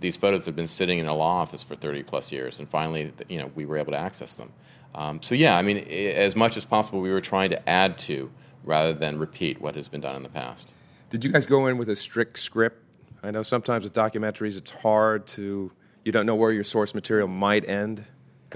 these 0.00 0.16
photos 0.16 0.44
had 0.44 0.56
been 0.56 0.68
sitting 0.68 0.98
in 0.98 1.06
a 1.06 1.14
law 1.14 1.40
office 1.40 1.62
for 1.62 1.74
30 1.74 2.02
plus 2.02 2.30
years, 2.30 2.58
and 2.58 2.68
finally, 2.68 3.12
you 3.28 3.38
know, 3.38 3.50
we 3.54 3.64
were 3.64 3.78
able 3.78 3.92
to 3.92 3.98
access 3.98 4.34
them. 4.34 4.52
Um, 4.94 5.22
so 5.22 5.34
yeah, 5.34 5.56
I 5.56 5.62
mean, 5.62 5.78
as 5.78 6.34
much 6.34 6.56
as 6.56 6.64
possible, 6.64 7.00
we 7.00 7.10
were 7.10 7.20
trying 7.20 7.50
to 7.50 7.68
add 7.68 7.98
to 8.00 8.30
rather 8.64 8.92
than 8.92 9.18
repeat 9.18 9.60
what 9.60 9.76
has 9.76 9.88
been 9.88 10.00
done 10.00 10.16
in 10.16 10.22
the 10.22 10.28
past. 10.28 10.70
Did 11.10 11.24
you 11.24 11.32
guys 11.32 11.46
go 11.46 11.66
in 11.66 11.78
with 11.78 11.88
a 11.88 11.96
strict 11.96 12.38
script? 12.38 12.82
I 13.22 13.30
know 13.30 13.42
sometimes 13.42 13.84
with 13.84 13.94
documentaries, 13.94 14.56
it's 14.56 14.70
hard 14.70 15.26
to 15.28 15.72
you 16.04 16.12
don't 16.12 16.26
know 16.26 16.36
where 16.36 16.52
your 16.52 16.64
source 16.64 16.94
material 16.94 17.28
might 17.28 17.68
end 17.68 18.04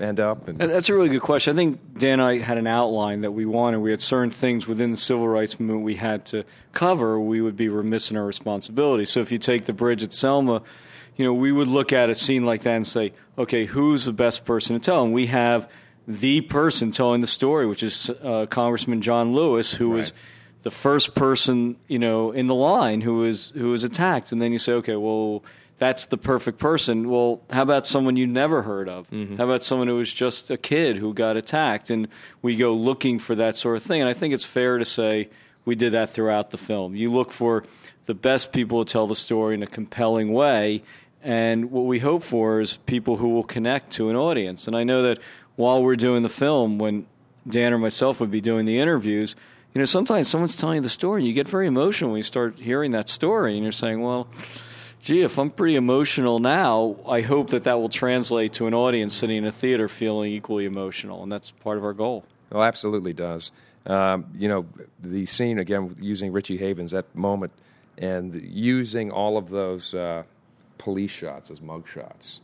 end 0.01 0.21
up? 0.21 0.49
And 0.49 0.59
That's 0.59 0.89
a 0.89 0.95
really 0.95 1.09
good 1.09 1.21
question. 1.21 1.55
I 1.55 1.57
think 1.57 1.99
Dan 1.99 2.21
and 2.21 2.23
I 2.23 2.39
had 2.39 2.59
an 2.59 2.67
outline 2.67 3.23
that 3.23 3.33
we 3.33 3.45
wanted. 3.45 3.81
We 3.81 3.91
had 3.91 4.01
certain 4.01 4.31
things 4.31 4.67
within 4.67 4.91
the 4.91 4.97
civil 4.97 5.29
rights 5.29 5.59
movement 5.59 5.83
we 5.83 5.97
had 5.97 6.25
to 6.27 6.45
cover. 6.73 7.21
We 7.21 7.41
would 7.41 7.57
be 7.57 7.69
remiss 7.69 8.11
in 8.11 8.17
our 8.17 8.25
responsibility. 8.25 9.05
So 9.05 9.21
if 9.21 9.31
you 9.33 9.39
take 9.39 9.67
the 9.67 9.73
bridge 9.73 10.03
at 10.03 10.13
Selma, 10.13 10.63
you 11.17 11.25
know, 11.25 11.35
we 11.35 11.53
would 11.53 11.69
look 11.69 11.93
at 11.93 12.09
a 12.09 12.15
scene 12.15 12.45
like 12.45 12.63
that 12.63 12.75
and 12.75 12.87
say, 12.87 13.13
okay, 13.37 13.67
who's 13.67 14.05
the 14.05 14.13
best 14.13 14.45
person 14.45 14.79
to 14.79 14.85
tell? 14.85 15.05
And 15.05 15.13
we 15.13 15.27
have 15.27 15.69
the 16.09 16.41
person 16.41 16.91
telling 16.91 17.21
the 17.21 17.27
story, 17.27 17.67
which 17.67 17.83
is 17.83 18.11
uh, 18.23 18.47
Congressman 18.47 19.03
John 19.03 19.33
Lewis, 19.35 19.73
who 19.73 19.91
right. 19.91 19.99
was 19.99 20.13
the 20.63 20.71
first 20.71 21.15
person, 21.15 21.77
you 21.89 21.99
know, 21.99 22.31
in 22.31 22.47
the 22.47 22.55
line 22.55 23.01
who 23.01 23.17
was 23.19 23.51
who 23.51 23.71
was 23.71 23.85
attacked. 23.85 24.33
And 24.33 24.41
then 24.41 24.53
you 24.53 24.59
say, 24.59 24.73
okay, 24.75 24.97
well, 24.97 25.43
that's 25.79 26.07
the 26.07 26.17
perfect 26.17 26.59
person. 26.59 27.11
Well, 27.11 27.43
how 27.51 27.63
about 27.63 27.87
someone 27.87 28.17
you 28.17 28.27
never 28.27 28.63
heard 28.63 28.89
of? 28.89 29.11
Mm-hmm. 29.11 29.37
How 29.37 29.45
about 29.45 29.65
someone 29.65 29.89
who 29.89 29.97
was 29.97 30.13
just 30.13 30.51
a 30.51 30.57
kid 30.57 30.97
who 30.97 31.13
got 31.13 31.37
attacked? 31.37 31.91
And 31.91 32.07
we 32.41 32.57
go 32.57 32.75
looking 32.75 33.19
for 33.19 33.35
that 33.35 33.57
sort 33.57 33.77
of 33.77 33.83
thing. 33.83 34.01
And 34.01 34.09
I 34.09 34.13
think 34.13 34.33
it's 34.33 34.45
fair 34.45 34.79
to 34.79 34.85
say 34.85 35.29
we 35.65 35.75
did 35.75 35.93
that 35.93 36.11
throughout 36.11 36.51
the 36.51 36.59
film. 36.59 36.95
You 36.95 37.11
look 37.11 37.33
for 37.33 37.65
the 38.07 38.15
best 38.15 38.53
people 38.53 38.85
to 38.85 38.93
tell 38.93 39.07
the 39.07 39.17
story 39.17 39.55
in 39.55 39.63
a 39.63 39.67
compelling 39.67 40.33
way. 40.33 40.83
And 41.23 41.71
what 41.71 41.87
we 41.87 41.99
hope 41.99 42.23
for 42.23 42.61
is 42.61 42.77
people 42.79 43.17
who 43.17 43.31
will 43.31 43.45
connect 43.45 43.93
to 43.93 44.09
an 44.09 44.17
audience. 44.17 44.67
And 44.67 44.77
I 44.77 44.85
know 44.85 45.03
that 45.03 45.19
while 45.57 45.83
we're 45.83 45.97
doing 45.97 46.23
the 46.23 46.29
film, 46.29 46.79
when 46.79 47.07
Dan 47.49 47.73
or 47.73 47.79
myself 47.79 48.21
would 48.21 48.31
be 48.31 48.41
doing 48.41 48.65
the 48.67 48.79
interviews, 48.79 49.37
you 49.75 49.79
know, 49.79 49.85
sometimes 49.85 50.29
someone's 50.29 50.57
telling 50.57 50.77
you 50.77 50.83
the 50.83 50.89
story, 50.89 51.21
and 51.21 51.29
you 51.29 51.33
get 51.33 51.49
very 51.49 51.67
emotional 51.67 52.11
when 52.11 52.19
you 52.19 52.25
start 52.25 52.59
hearing 52.59 52.91
that 52.93 53.09
story, 53.09 53.55
and 53.55 53.63
you're 53.63 53.73
saying, 53.73 54.03
well, 54.03 54.29
gee, 55.01 55.23
if 55.23 55.39
I'm 55.39 55.51
pretty 55.51 55.77
emotional 55.77 56.39
now, 56.39 56.97
I 57.07 57.23
hope 57.23 57.51
that 57.51 57.65
that 57.65 57.75
will 57.75 57.89
translate 57.89 58.53
to 58.55 58.67
an 58.67 58.75
audience 58.75 59.15
sitting 59.15 59.39
in 59.39 59.45
a 59.47 59.53
theater 59.53 59.89
feeling 59.89 60.33
equally 60.33 60.67
emotional, 60.67 61.23
and 61.23 61.33
that's 61.33 61.51
part 61.51 61.79
of 61.79 61.85
our 61.85 61.95
goal. 61.95 62.25
Well, 62.51 62.63
absolutely 62.63 63.13
does. 63.13 63.51
Um, 63.87 64.27
you 64.37 64.49
know, 64.49 64.67
the 65.03 65.27
scene 65.27 65.59
again 65.59 65.95
using 66.01 66.33
Richie 66.33 66.59
Havens, 66.59 66.93
that 66.93 67.13
moment, 67.15 67.53
and 67.99 68.41
using 68.43 69.11
all 69.11 69.37
of 69.37 69.51
those 69.51 69.95
uh, 69.95 70.23
police 70.79 71.11
shots 71.11 71.51
as 71.51 71.61
mug 71.61 71.89
shots 71.89 72.41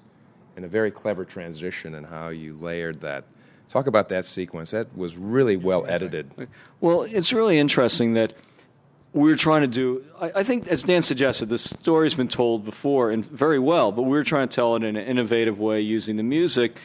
and 0.57 0.65
a 0.65 0.69
very 0.69 0.91
clever 0.91 1.25
transition 1.25 1.95
in 1.95 2.05
how 2.05 2.31
you 2.31 2.57
layered 2.61 3.01
that. 3.01 3.25
Talk 3.69 3.87
about 3.87 4.09
that 4.09 4.25
sequence. 4.25 4.71
That 4.71 4.97
was 4.97 5.17
really 5.17 5.57
well 5.57 5.85
edited. 5.87 6.31
Well, 6.81 7.03
it's 7.03 7.33
really 7.33 7.59
interesting 7.59 8.15
that 8.15 8.33
we 9.13 9.29
were 9.29 9.37
trying 9.37 9.63
to 9.63 9.69
do. 9.69 10.05
I, 10.21 10.33
I, 10.37 10.43
think, 10.43 10.69
as 10.69 10.83
Dan 10.83 11.03
suggested, 11.03 11.49
the 11.49 11.59
story's 11.59 12.15
been 12.15 12.29
told 12.29 12.65
before 12.65 13.11
and 13.11 13.25
very 13.25 13.59
well, 13.59 13.93
but 13.93 14.03
we 14.03 14.11
were 14.11 14.23
trying 14.23 14.49
to 14.49 14.55
tell 14.55 14.77
it 14.77 14.85
in 14.85 14.97
an 14.97 15.05
innovative 15.05 15.61
way 15.61 15.81
using 15.81 16.17
the 16.17 16.23
music. 16.23 16.77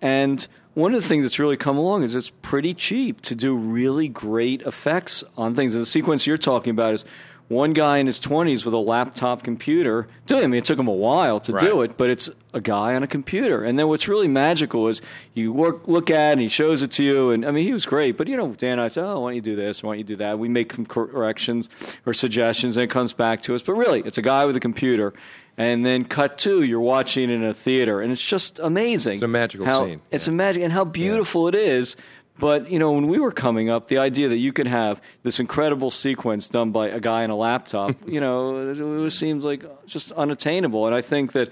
And 0.00 0.46
one 0.74 0.94
of 0.94 1.02
the 1.02 1.06
things 1.06 1.24
that's 1.24 1.38
really 1.38 1.56
come 1.56 1.76
along 1.76 2.02
is 2.02 2.14
it's 2.14 2.30
pretty 2.42 2.74
cheap 2.74 3.20
to 3.22 3.34
do 3.34 3.54
really 3.54 4.08
great 4.08 4.62
effects 4.62 5.22
on 5.36 5.54
things. 5.54 5.74
And 5.74 5.82
the 5.82 5.86
sequence 5.86 6.26
you're 6.26 6.38
talking 6.38 6.70
about 6.70 6.94
is 6.94 7.04
one 7.52 7.72
guy 7.72 7.98
in 7.98 8.06
his 8.06 8.18
20s 8.18 8.64
with 8.64 8.74
a 8.74 8.78
laptop 8.78 9.42
computer. 9.42 10.08
I 10.30 10.46
mean, 10.46 10.54
it 10.54 10.64
took 10.64 10.78
him 10.78 10.88
a 10.88 10.92
while 10.92 11.38
to 11.40 11.52
do 11.52 11.82
it, 11.82 11.96
but 11.96 12.10
it's 12.10 12.30
a 12.54 12.60
guy 12.60 12.94
on 12.94 13.02
a 13.02 13.06
computer. 13.06 13.62
And 13.62 13.78
then 13.78 13.88
what's 13.88 14.08
really 14.08 14.28
magical 14.28 14.88
is 14.88 15.02
you 15.34 15.52
work, 15.52 15.86
look 15.86 16.10
at 16.10 16.30
it 16.30 16.32
and 16.32 16.40
he 16.40 16.48
shows 16.48 16.82
it 16.82 16.90
to 16.92 17.04
you. 17.04 17.30
And 17.30 17.44
I 17.44 17.50
mean, 17.50 17.64
he 17.64 17.72
was 17.72 17.86
great, 17.86 18.16
but 18.16 18.28
you 18.28 18.36
know, 18.36 18.52
Dan 18.54 18.72
and 18.72 18.80
I 18.80 18.88
said, 18.88 19.04
oh, 19.04 19.20
why 19.20 19.28
don't 19.28 19.36
you 19.36 19.42
do 19.42 19.54
this? 19.54 19.82
Why 19.82 19.90
don't 19.90 19.98
you 19.98 20.04
do 20.04 20.16
that? 20.16 20.38
We 20.38 20.48
make 20.48 20.72
some 20.72 20.86
corrections 20.86 21.68
or 22.06 22.14
suggestions 22.14 22.76
and 22.76 22.84
it 22.84 22.90
comes 22.90 23.12
back 23.12 23.42
to 23.42 23.54
us. 23.54 23.62
But 23.62 23.74
really, 23.74 24.00
it's 24.00 24.18
a 24.18 24.22
guy 24.22 24.44
with 24.46 24.56
a 24.56 24.60
computer. 24.60 25.12
And 25.58 25.84
then 25.84 26.06
cut 26.06 26.38
two, 26.38 26.62
you're 26.62 26.80
watching 26.80 27.28
it 27.28 27.34
in 27.34 27.44
a 27.44 27.52
theater, 27.52 28.00
and 28.00 28.10
it's 28.10 28.24
just 28.24 28.58
amazing. 28.58 29.14
It's 29.14 29.22
a 29.22 29.28
magical 29.28 29.66
how, 29.66 29.84
scene. 29.84 30.00
It's 30.10 30.26
a 30.26 30.32
magic, 30.32 30.62
and 30.62 30.72
how 30.72 30.84
beautiful 30.84 31.46
it 31.46 31.54
is. 31.54 31.94
But 32.38 32.70
you 32.70 32.78
know, 32.78 32.92
when 32.92 33.08
we 33.08 33.18
were 33.18 33.32
coming 33.32 33.70
up, 33.70 33.88
the 33.88 33.98
idea 33.98 34.28
that 34.28 34.38
you 34.38 34.52
could 34.52 34.66
have 34.66 35.00
this 35.22 35.38
incredible 35.38 35.90
sequence 35.90 36.48
done 36.48 36.72
by 36.72 36.88
a 36.88 37.00
guy 37.00 37.24
on 37.24 37.30
a 37.30 37.36
laptop, 37.36 37.96
you 38.06 38.20
know, 38.20 38.70
it, 38.70 38.80
it 38.80 39.10
seems 39.12 39.44
like 39.44 39.86
just 39.86 40.12
unattainable. 40.12 40.86
And 40.86 40.94
I 40.94 41.02
think 41.02 41.32
that 41.32 41.50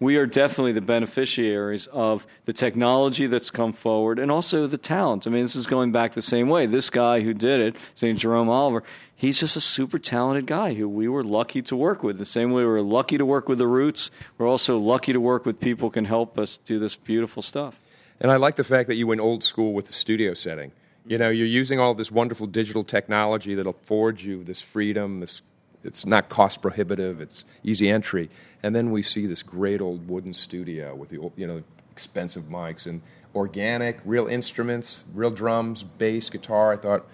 we 0.00 0.16
are 0.16 0.26
definitely 0.26 0.72
the 0.72 0.80
beneficiaries 0.80 1.86
of 1.88 2.26
the 2.44 2.52
technology 2.52 3.26
that's 3.26 3.50
come 3.50 3.72
forward, 3.72 4.18
and 4.18 4.30
also 4.30 4.66
the 4.66 4.78
talent. 4.78 5.26
I 5.26 5.30
mean, 5.30 5.42
this 5.42 5.56
is 5.56 5.66
going 5.66 5.92
back 5.92 6.12
the 6.12 6.22
same 6.22 6.48
way. 6.48 6.66
This 6.66 6.88
guy 6.88 7.20
who 7.20 7.34
did 7.34 7.60
it, 7.60 7.76
St. 7.94 8.16
Jerome 8.18 8.48
Oliver, 8.48 8.84
he's 9.16 9.40
just 9.40 9.56
a 9.56 9.60
super 9.60 9.98
talented 9.98 10.46
guy 10.46 10.74
who 10.74 10.88
we 10.88 11.08
were 11.08 11.24
lucky 11.24 11.62
to 11.62 11.76
work 11.76 12.02
with. 12.02 12.18
The 12.18 12.24
same 12.24 12.52
way 12.52 12.62
we 12.62 12.68
were 12.68 12.82
lucky 12.82 13.18
to 13.18 13.26
work 13.26 13.48
with 13.48 13.58
the 13.58 13.66
Roots, 13.66 14.10
we're 14.36 14.46
also 14.46 14.78
lucky 14.78 15.12
to 15.12 15.20
work 15.20 15.44
with 15.44 15.58
people 15.58 15.88
who 15.88 15.92
can 15.92 16.04
help 16.04 16.38
us 16.38 16.58
do 16.58 16.78
this 16.78 16.94
beautiful 16.94 17.42
stuff. 17.42 17.74
And 18.20 18.30
I 18.30 18.36
like 18.36 18.56
the 18.56 18.64
fact 18.64 18.88
that 18.88 18.96
you 18.96 19.06
went 19.06 19.20
old 19.20 19.44
school 19.44 19.72
with 19.72 19.86
the 19.86 19.92
studio 19.92 20.34
setting. 20.34 20.72
You 21.06 21.18
know, 21.18 21.30
you're 21.30 21.46
using 21.46 21.80
all 21.80 21.94
this 21.94 22.10
wonderful 22.10 22.46
digital 22.46 22.84
technology 22.84 23.54
that 23.54 23.66
affords 23.66 24.24
you 24.24 24.44
this 24.44 24.60
freedom. 24.60 25.20
This, 25.20 25.42
it's 25.84 26.04
not 26.04 26.28
cost 26.28 26.60
prohibitive. 26.60 27.20
It's 27.20 27.44
easy 27.62 27.88
entry. 27.88 28.28
And 28.62 28.74
then 28.74 28.90
we 28.90 29.02
see 29.02 29.26
this 29.26 29.42
great 29.42 29.80
old 29.80 30.08
wooden 30.08 30.34
studio 30.34 30.94
with 30.94 31.10
the 31.10 31.30
you 31.36 31.46
know 31.46 31.62
expensive 31.92 32.44
mics 32.44 32.86
and 32.86 33.00
organic, 33.34 34.00
real 34.04 34.26
instruments, 34.26 35.04
real 35.14 35.30
drums, 35.30 35.82
bass, 35.82 36.28
guitar. 36.28 36.72
I 36.72 36.76
thought 36.76 37.06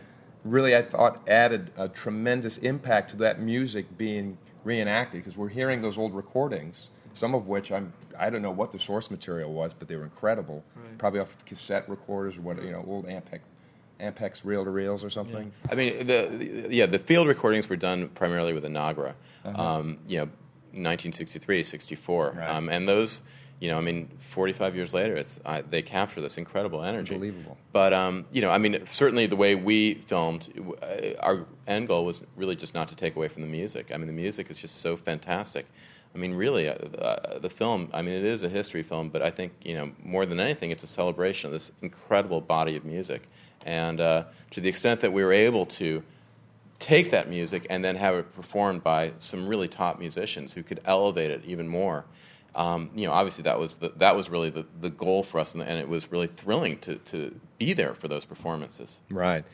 really, 0.44 0.74
I 0.76 0.82
thought 0.82 1.26
added 1.28 1.70
a 1.76 1.88
tremendous 1.88 2.58
impact 2.58 3.10
to 3.10 3.16
that 3.18 3.40
music 3.40 3.96
being 3.96 4.38
reenacted 4.64 5.20
because 5.22 5.36
we're 5.36 5.48
hearing 5.48 5.82
those 5.82 5.96
old 5.98 6.14
recordings, 6.14 6.90
some 7.12 7.34
of 7.34 7.46
which 7.46 7.70
I'm 7.70 7.92
I 8.18 8.30
don't 8.30 8.42
know 8.42 8.50
what 8.50 8.72
the 8.72 8.78
source 8.78 9.10
material 9.10 9.52
was, 9.52 9.72
but 9.74 9.88
they 9.88 9.96
were 9.96 10.04
incredible. 10.04 10.64
Probably 10.98 11.20
off 11.20 11.34
of 11.34 11.44
cassette 11.44 11.88
recorders 11.88 12.36
or 12.36 12.42
what 12.42 12.62
you 12.62 12.70
know, 12.70 12.84
old 12.86 13.06
Ampex, 13.06 13.40
Ampex 14.00 14.44
reel 14.44 14.64
to 14.64 14.70
reels 14.70 15.02
or 15.04 15.10
something. 15.10 15.52
I 15.70 15.74
mean, 15.74 15.98
the, 16.06 16.28
the 16.66 16.74
yeah, 16.74 16.86
the 16.86 16.98
field 17.00 17.26
recordings 17.26 17.68
were 17.68 17.76
done 17.76 18.08
primarily 18.10 18.52
with 18.52 18.64
a 18.64 18.68
Nagra, 18.68 19.14
um, 19.44 19.98
you 20.06 20.18
know, 20.18 20.28
1963, 20.72 21.62
64, 21.62 22.34
Right. 22.36 22.48
um, 22.48 22.68
and 22.68 22.88
those, 22.88 23.22
you 23.60 23.68
know, 23.68 23.78
I 23.78 23.80
mean, 23.80 24.08
45 24.30 24.76
years 24.76 24.92
later, 24.92 25.16
it's, 25.16 25.40
I, 25.44 25.62
they 25.62 25.80
capture 25.80 26.20
this 26.20 26.36
incredible 26.38 26.82
energy. 26.82 27.14
Unbelievable. 27.14 27.56
But 27.72 27.92
um, 27.92 28.26
you 28.32 28.42
know, 28.42 28.50
I 28.50 28.58
mean, 28.58 28.84
certainly 28.90 29.26
the 29.26 29.36
way 29.36 29.54
we 29.54 29.94
filmed, 29.94 30.76
uh, 30.82 31.20
our 31.20 31.46
end 31.66 31.88
goal 31.88 32.04
was 32.04 32.22
really 32.36 32.56
just 32.56 32.74
not 32.74 32.88
to 32.88 32.94
take 32.94 33.16
away 33.16 33.28
from 33.28 33.42
the 33.42 33.48
music. 33.48 33.90
I 33.92 33.96
mean, 33.96 34.06
the 34.06 34.12
music 34.12 34.50
is 34.50 34.58
just 34.58 34.80
so 34.80 34.96
fantastic. 34.96 35.66
I 36.14 36.18
mean, 36.18 36.34
really, 36.34 36.68
uh, 36.68 36.74
uh, 36.74 37.38
the 37.38 37.50
film. 37.50 37.88
I 37.92 38.02
mean, 38.02 38.14
it 38.14 38.24
is 38.24 38.42
a 38.42 38.48
history 38.48 38.82
film, 38.82 39.08
but 39.08 39.22
I 39.22 39.30
think 39.30 39.52
you 39.64 39.74
know 39.74 39.92
more 40.02 40.26
than 40.26 40.40
anything, 40.40 40.70
it's 40.70 40.84
a 40.84 40.88
celebration 40.88 41.48
of 41.48 41.52
this 41.52 41.72
incredible 41.82 42.40
body 42.40 42.76
of 42.76 42.84
music. 42.84 43.28
And 43.64 44.00
uh, 44.00 44.24
to 44.50 44.60
the 44.60 44.68
extent 44.68 45.00
that 45.00 45.12
we 45.12 45.24
were 45.24 45.32
able 45.32 45.64
to 45.66 46.02
take 46.78 47.10
that 47.10 47.28
music 47.30 47.66
and 47.70 47.84
then 47.84 47.96
have 47.96 48.14
it 48.14 48.34
performed 48.34 48.82
by 48.82 49.12
some 49.18 49.48
really 49.48 49.68
top 49.68 49.98
musicians 49.98 50.52
who 50.52 50.62
could 50.62 50.80
elevate 50.84 51.30
it 51.30 51.42
even 51.46 51.66
more. 51.66 52.04
Um, 52.56 52.90
you 52.94 53.06
know, 53.06 53.12
obviously 53.12 53.42
that 53.44 53.58
was 53.58 53.76
the, 53.76 53.92
that 53.96 54.14
was 54.14 54.30
really 54.30 54.50
the, 54.50 54.64
the 54.80 54.90
goal 54.90 55.22
for 55.22 55.40
us, 55.40 55.54
and, 55.54 55.62
and 55.62 55.78
it 55.80 55.88
was 55.88 56.12
really 56.12 56.28
thrilling 56.28 56.78
to, 56.78 56.96
to 56.96 57.38
be 57.58 57.72
there 57.72 57.94
for 57.94 58.06
those 58.06 58.24
performances. 58.24 59.00
Right. 59.10 59.44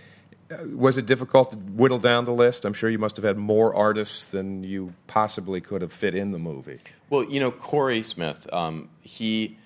Uh, 0.51 0.77
was 0.77 0.99
it 0.99 1.07
difficult 1.07 1.51
to 1.53 1.57
whittle 1.57 1.99
down 1.99 2.25
the 2.25 2.35
list? 2.35 2.65
I'm 2.65 2.75
sure 2.75 2.91
you 2.91 2.99
must 2.99 3.17
have 3.17 3.25
had 3.25 3.37
more 3.37 3.75
artists 3.75 4.25
than 4.27 4.65
you 4.65 4.93
possibly 5.07 5.61
could 5.61 5.81
have 5.81 5.93
fit 5.93 6.15
in 6.15 6.33
the 6.33 6.39
movie. 6.39 6.81
Well, 7.09 7.25
you 7.25 7.41
know, 7.41 7.51
Corey 7.51 8.03
Smith, 8.03 8.53
um, 8.53 8.89
he, 9.01 9.57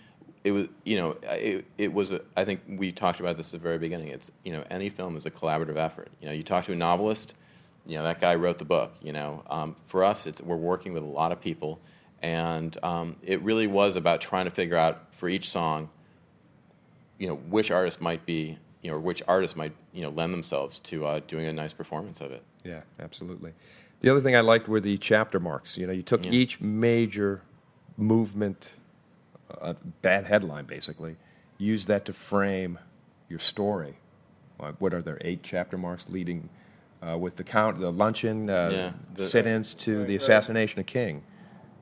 it 0.45 0.53
was, 0.53 0.69
you 0.85 0.97
know, 0.97 1.17
it, 1.23 1.65
it 1.79 1.93
was, 1.93 2.11
a, 2.11 2.21
I 2.37 2.45
think 2.45 2.61
we 2.69 2.93
talked 2.93 3.19
about 3.19 3.37
this 3.37 3.47
at 3.47 3.53
the 3.53 3.59
very 3.59 3.79
beginning. 3.79 4.09
It's, 4.09 4.31
you 4.45 4.53
know, 4.53 4.63
any 4.71 4.91
film 4.91 5.17
is 5.17 5.27
a 5.27 5.31
collaborative 5.31 5.77
effort. 5.77 6.11
You 6.21 6.29
know, 6.29 6.35
you 6.35 6.43
talk 6.43 6.67
to 6.67 6.73
a 6.73 6.77
novelist, 6.77 7.35
you 7.87 7.97
know, 7.97 8.05
that 8.05 8.21
guy 8.21 8.35
wrote 8.35 8.59
the 8.59 8.65
book, 8.65 8.95
you 9.03 9.13
know. 9.13 9.43
Um, 9.49 9.75
for 9.87 10.05
us, 10.05 10.27
it's, 10.27 10.41
we're 10.41 10.57
working 10.57 10.93
with 10.93 11.03
a 11.03 11.07
lot 11.07 11.33
of 11.33 11.41
people, 11.41 11.81
and 12.25 12.79
um, 12.83 13.17
it 13.23 13.43
really 13.43 13.67
was 13.67 13.97
about 13.97 14.23
trying 14.23 14.47
to 14.47 14.51
figure 14.51 14.79
out 14.79 15.15
for 15.15 15.29
each 15.29 15.47
song, 15.51 15.91
you 17.19 17.29
know, 17.29 17.35
which 17.37 17.71
artist 17.71 18.01
might 18.01 18.25
be, 18.25 18.57
you 18.81 18.91
know, 18.91 18.99
which 18.99 19.23
artist 19.29 19.59
might, 19.59 19.73
you 19.93 20.01
know, 20.01 20.09
lend 20.09 20.33
themselves 20.33 20.79
to 20.79 21.05
uh, 21.05 21.21
doing 21.29 21.45
a 21.45 21.53
nice 21.53 21.75
performance 21.75 22.23
of 22.23 22.33
it. 22.33 22.43
Yeah, 22.65 22.81
absolutely. 22.99 23.53
The 24.01 24.09
other 24.11 24.23
thing 24.23 24.35
I 24.35 24.41
liked 24.41 24.69
were 24.69 24.81
the 24.81 24.97
chapter 24.97 25.39
marks. 25.39 25.77
You 25.77 25.87
know, 25.87 25.93
you 25.93 26.03
took 26.03 26.25
Yeah. 26.25 26.33
each 26.33 26.63
major 26.63 27.43
movement, 27.99 28.73
uh, 29.61 29.75
bad 30.01 30.27
headline 30.27 30.65
basically, 30.65 31.17
used 31.59 31.89
that 31.89 32.07
to 32.07 32.15
frame 32.15 32.79
your 33.29 33.39
story. 33.39 33.99
Uh, 34.59 34.73
What 34.79 34.95
are 34.95 35.03
there? 35.03 35.19
Eight 35.21 35.41
chapter 35.43 35.77
marks 35.77 36.09
leading 36.09 36.49
uh, 37.07 37.19
with 37.19 37.37
the 37.37 37.45
count, 37.45 37.79
the 37.81 37.93
luncheon, 37.93 38.49
uh, 38.49 38.71
Yeah, 38.73 38.93
the- 39.15 39.29
sit-ins 39.29 39.75
to 39.75 40.07
the 40.07 40.17
assassination 40.17 40.81
of 40.81 40.87
King, 40.87 41.23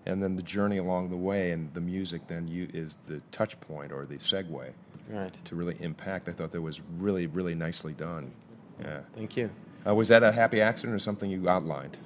and 0.06 0.22
then 0.22 0.36
the 0.36 0.42
journey 0.42 0.78
along 0.78 1.10
the 1.10 1.16
way, 1.16 1.52
and 1.52 1.72
the 1.74 1.80
music 1.80 2.26
then 2.28 2.48
you, 2.48 2.68
is 2.72 2.96
the 3.06 3.20
touch 3.30 3.58
point 3.60 3.92
or 3.92 4.04
the 4.04 4.16
segue 4.18 4.70
Right. 5.08 5.44
to 5.44 5.56
really 5.56 5.76
impact. 5.80 6.28
I 6.28 6.32
thought 6.32 6.52
that 6.52 6.60
was 6.60 6.80
really, 6.98 7.26
really 7.26 7.54
nicely 7.54 7.92
done. 7.92 8.32
Yeah. 8.80 9.00
Thank 9.14 9.36
you. 9.36 9.50
Uh, 9.86 9.94
was 9.94 10.08
that 10.08 10.22
a 10.22 10.32
happy 10.32 10.60
accident 10.60 10.94
or 10.94 10.98
something 10.98 11.30
you 11.30 11.48
outlined? 11.48 11.96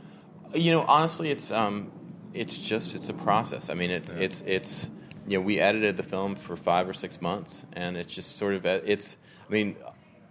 You 0.55 0.73
know, 0.73 0.83
honestly, 0.83 1.31
it's 1.31 1.51
um, 1.51 1.91
it's 2.33 2.57
just 2.59 2.95
it's 2.95 3.09
a 3.09 3.15
process. 3.15 3.69
I 3.71 3.75
mean, 3.75 3.91
it's 3.91 4.11
it's 4.11 4.43
it's 4.47 4.89
you 5.29 5.39
know, 5.39 5.45
we 5.45 5.59
edited 5.61 5.97
the 5.97 6.03
film 6.03 6.37
for 6.37 6.57
five 6.57 6.89
or 6.89 6.95
six 6.95 7.21
months, 7.21 7.65
and 7.73 7.97
it's 7.97 8.15
just 8.15 8.37
sort 8.37 8.55
of 8.55 8.65
it's. 8.65 9.17
I 9.49 9.53
mean, 9.53 9.77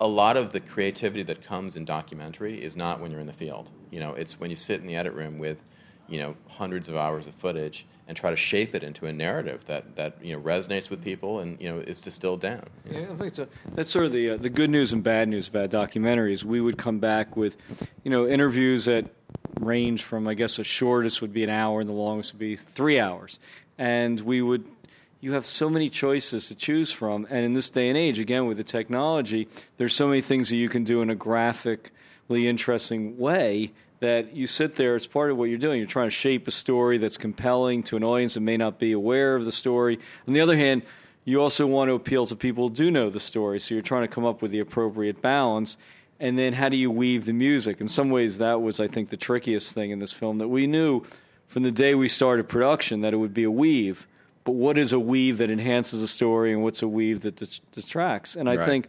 a 0.01 0.07
lot 0.07 0.37
of 0.37 0.51
the 0.51 0.59
creativity 0.59 1.23
that 1.23 1.43
comes 1.45 1.75
in 1.75 1.85
documentary 1.85 2.61
is 2.61 2.75
not 2.75 2.99
when 2.99 3.11
you're 3.11 3.21
in 3.21 3.27
the 3.27 3.33
field. 3.33 3.69
You 3.91 3.99
know, 3.99 4.13
it's 4.13 4.39
when 4.39 4.49
you 4.49 4.55
sit 4.57 4.81
in 4.81 4.87
the 4.87 4.95
edit 4.95 5.13
room 5.13 5.37
with, 5.39 5.63
you 6.07 6.19
know, 6.19 6.35
hundreds 6.47 6.87
of 6.89 6.95
hours 6.95 7.27
of 7.27 7.35
footage 7.35 7.85
and 8.07 8.15
try 8.15 8.29
to 8.29 8.35
shape 8.35 8.75
it 8.75 8.83
into 8.83 9.05
a 9.05 9.13
narrative 9.13 9.65
that 9.65 9.95
that 9.95 10.23
you 10.23 10.35
know 10.35 10.41
resonates 10.41 10.89
with 10.89 11.03
people 11.03 11.39
and 11.39 11.59
you 11.59 11.71
know 11.71 11.79
is 11.79 11.99
distilled 11.99 12.41
down. 12.41 12.63
Yeah, 12.89 13.07
I 13.11 13.15
think 13.15 13.35
so. 13.35 13.47
That's 13.73 13.89
sort 13.89 14.05
of 14.05 14.11
the 14.11 14.31
uh, 14.31 14.37
the 14.37 14.49
good 14.49 14.69
news 14.69 14.93
and 14.93 15.03
bad 15.03 15.27
news 15.27 15.47
about 15.47 15.69
documentaries. 15.69 16.43
We 16.43 16.61
would 16.61 16.77
come 16.77 16.99
back 16.99 17.35
with, 17.35 17.57
you 18.03 18.11
know, 18.11 18.27
interviews 18.27 18.85
that 18.85 19.05
range 19.59 20.03
from 20.03 20.27
I 20.27 20.33
guess 20.33 20.57
the 20.57 20.63
shortest 20.63 21.21
would 21.21 21.33
be 21.33 21.43
an 21.43 21.49
hour 21.49 21.79
and 21.79 21.89
the 21.89 21.93
longest 21.93 22.33
would 22.33 22.39
be 22.39 22.55
three 22.55 22.99
hours, 22.99 23.39
and 23.77 24.19
we 24.21 24.41
would. 24.41 24.65
You 25.21 25.31
have 25.31 25.45
so 25.45 25.71
many 25.71 25.89
choices 25.89 26.49
to 26.49 26.55
choose 26.55 26.91
from, 26.91 27.25
and 27.31 27.43
in 27.43 27.53
this 27.53 27.71
day 27.71 27.89
and 27.89 27.97
age, 27.97 28.19
again 28.19 28.45
with 28.45 28.57
the 28.57 28.63
technology, 28.63 29.47
there's 29.77 29.95
so 29.95 30.07
many 30.07 30.21
things 30.21 30.49
that 30.49 30.57
you 30.57 30.69
can 30.69 30.83
do 30.83 31.01
in 31.01 31.09
a 31.09 31.15
graphically 31.15 32.47
interesting 32.47 33.17
way 33.17 33.71
that 33.99 34.35
you 34.35 34.47
sit 34.47 34.75
there, 34.75 34.95
it's 34.95 35.07
part 35.07 35.31
of 35.31 35.37
what 35.37 35.45
you're 35.45 35.57
doing. 35.57 35.77
You're 35.79 35.87
trying 35.87 36.07
to 36.07 36.15
shape 36.15 36.47
a 36.47 36.51
story 36.51 36.97
that's 36.97 37.17
compelling 37.17 37.83
to 37.83 37.95
an 37.95 38.03
audience 38.03 38.33
that 38.33 38.41
may 38.41 38.57
not 38.57 38.77
be 38.79 38.91
aware 38.91 39.35
of 39.35 39.45
the 39.45 39.51
story. 39.51 39.99
On 40.27 40.33
the 40.33 40.41
other 40.41 40.57
hand, 40.57 40.83
you 41.23 41.41
also 41.41 41.65
want 41.65 41.89
to 41.89 41.93
appeal 41.93 42.25
to 42.27 42.35
people 42.35 42.67
who 42.69 42.75
do 42.75 42.91
know 42.91 43.09
the 43.09 43.19
story, 43.19 43.59
so 43.59 43.73
you're 43.73 43.81
trying 43.81 44.03
to 44.03 44.07
come 44.07 44.25
up 44.25 44.41
with 44.41 44.51
the 44.51 44.59
appropriate 44.59 45.21
balance. 45.21 45.77
And 46.19 46.37
then 46.37 46.53
how 46.53 46.69
do 46.69 46.77
you 46.77 46.91
weave 46.91 47.25
the 47.25 47.33
music? 47.33 47.81
In 47.81 47.87
some 47.87 48.09
ways, 48.09 48.37
that 48.37 48.61
was, 48.61 48.79
I 48.79 48.87
think, 48.87 49.09
the 49.09 49.17
trickiest 49.17 49.73
thing 49.73 49.91
in 49.91 49.99
this 49.99 50.11
film 50.11 50.37
that 50.37 50.47
we 50.47 50.67
knew 50.67 51.03
from 51.47 51.63
the 51.63 51.71
day 51.71 51.95
we 51.95 52.07
started 52.07 52.47
production 52.47 53.01
that 53.01 53.13
it 53.13 53.17
would 53.17 53.33
be 53.33 53.43
a 53.43 53.51
weave. 53.51 54.07
But 54.43 54.53
what 54.53 54.77
is 54.77 54.93
a 54.93 54.99
weave 54.99 55.39
that 55.39 55.49
enhances 55.49 56.01
a 56.03 56.07
story, 56.07 56.53
and 56.53 56.61
what's 56.61 56.83
a 56.83 56.87
weave 56.87 57.21
that 57.21 57.35
distracts? 57.71 58.35
And 58.35 58.47
I 58.47 58.55
Right. 58.55 58.65
think 58.65 58.87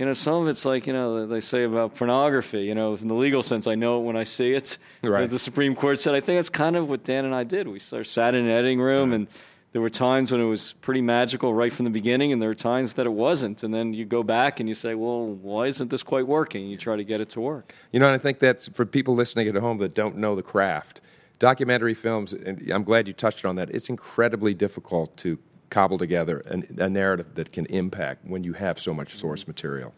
you 0.00 0.06
know, 0.06 0.14
some 0.14 0.36
of 0.36 0.48
it's 0.48 0.64
like, 0.64 0.86
you 0.86 0.94
know, 0.94 1.26
they 1.26 1.42
say 1.42 1.64
about 1.64 1.94
pornography, 1.94 2.62
you 2.62 2.74
know, 2.74 2.94
in 2.94 3.06
the 3.06 3.14
legal 3.14 3.42
sense, 3.42 3.66
I 3.66 3.74
know 3.74 4.00
it 4.00 4.04
when 4.04 4.16
I 4.16 4.24
see 4.24 4.54
it. 4.54 4.78
Right. 5.02 5.28
The 5.28 5.38
Supreme 5.38 5.74
Court 5.74 6.00
said, 6.00 6.14
I 6.14 6.20
think 6.20 6.38
that's 6.38 6.48
kind 6.48 6.74
of 6.74 6.88
what 6.88 7.04
Dan 7.04 7.26
and 7.26 7.34
I 7.34 7.44
did. 7.44 7.68
We 7.68 7.80
sort 7.80 8.00
of 8.00 8.06
sat 8.06 8.34
in 8.34 8.46
an 8.46 8.50
editing 8.50 8.80
room, 8.80 9.12
and 9.12 9.26
there 9.72 9.82
were 9.82 9.90
times 9.90 10.32
when 10.32 10.40
it 10.40 10.46
was 10.46 10.72
pretty 10.80 11.02
magical 11.02 11.52
right 11.52 11.70
from 11.70 11.84
the 11.84 11.90
beginning, 11.90 12.32
and 12.32 12.40
there 12.40 12.48
were 12.48 12.54
times 12.54 12.94
that 12.94 13.04
it 13.04 13.12
wasn't. 13.12 13.62
And 13.62 13.74
then 13.74 13.92
you 13.92 14.06
go 14.06 14.22
back 14.22 14.58
and 14.58 14.70
you 14.70 14.74
say, 14.74 14.94
well, 14.94 15.26
why 15.26 15.66
isn't 15.66 15.90
this 15.90 16.02
quite 16.02 16.26
working? 16.26 16.70
You 16.70 16.78
try 16.78 16.96
to 16.96 17.04
get 17.04 17.20
it 17.20 17.28
to 17.30 17.42
work. 17.42 17.74
You 17.92 18.00
know, 18.00 18.06
and 18.06 18.14
I 18.14 18.18
think 18.18 18.38
that's 18.38 18.68
for 18.68 18.86
people 18.86 19.14
listening 19.14 19.48
at 19.48 19.54
home 19.56 19.76
that 19.78 19.92
don't 19.92 20.16
know 20.16 20.34
the 20.34 20.42
craft. 20.42 21.02
Documentary 21.38 21.92
films, 21.92 22.32
and 22.32 22.70
I'm 22.70 22.84
glad 22.84 23.06
you 23.06 23.12
touched 23.12 23.44
on 23.44 23.56
that. 23.56 23.68
It's 23.68 23.90
incredibly 23.90 24.54
difficult 24.54 25.18
to 25.18 25.38
cobble 25.70 25.98
together 25.98 26.40
an, 26.40 26.76
a 26.78 26.88
narrative 26.88 27.34
that 27.34 27.52
can 27.52 27.66
impact 27.66 28.24
when 28.24 28.44
you 28.44 28.52
have 28.52 28.78
so 28.78 28.92
much 28.92 29.16
source 29.16 29.46
material. 29.46 29.94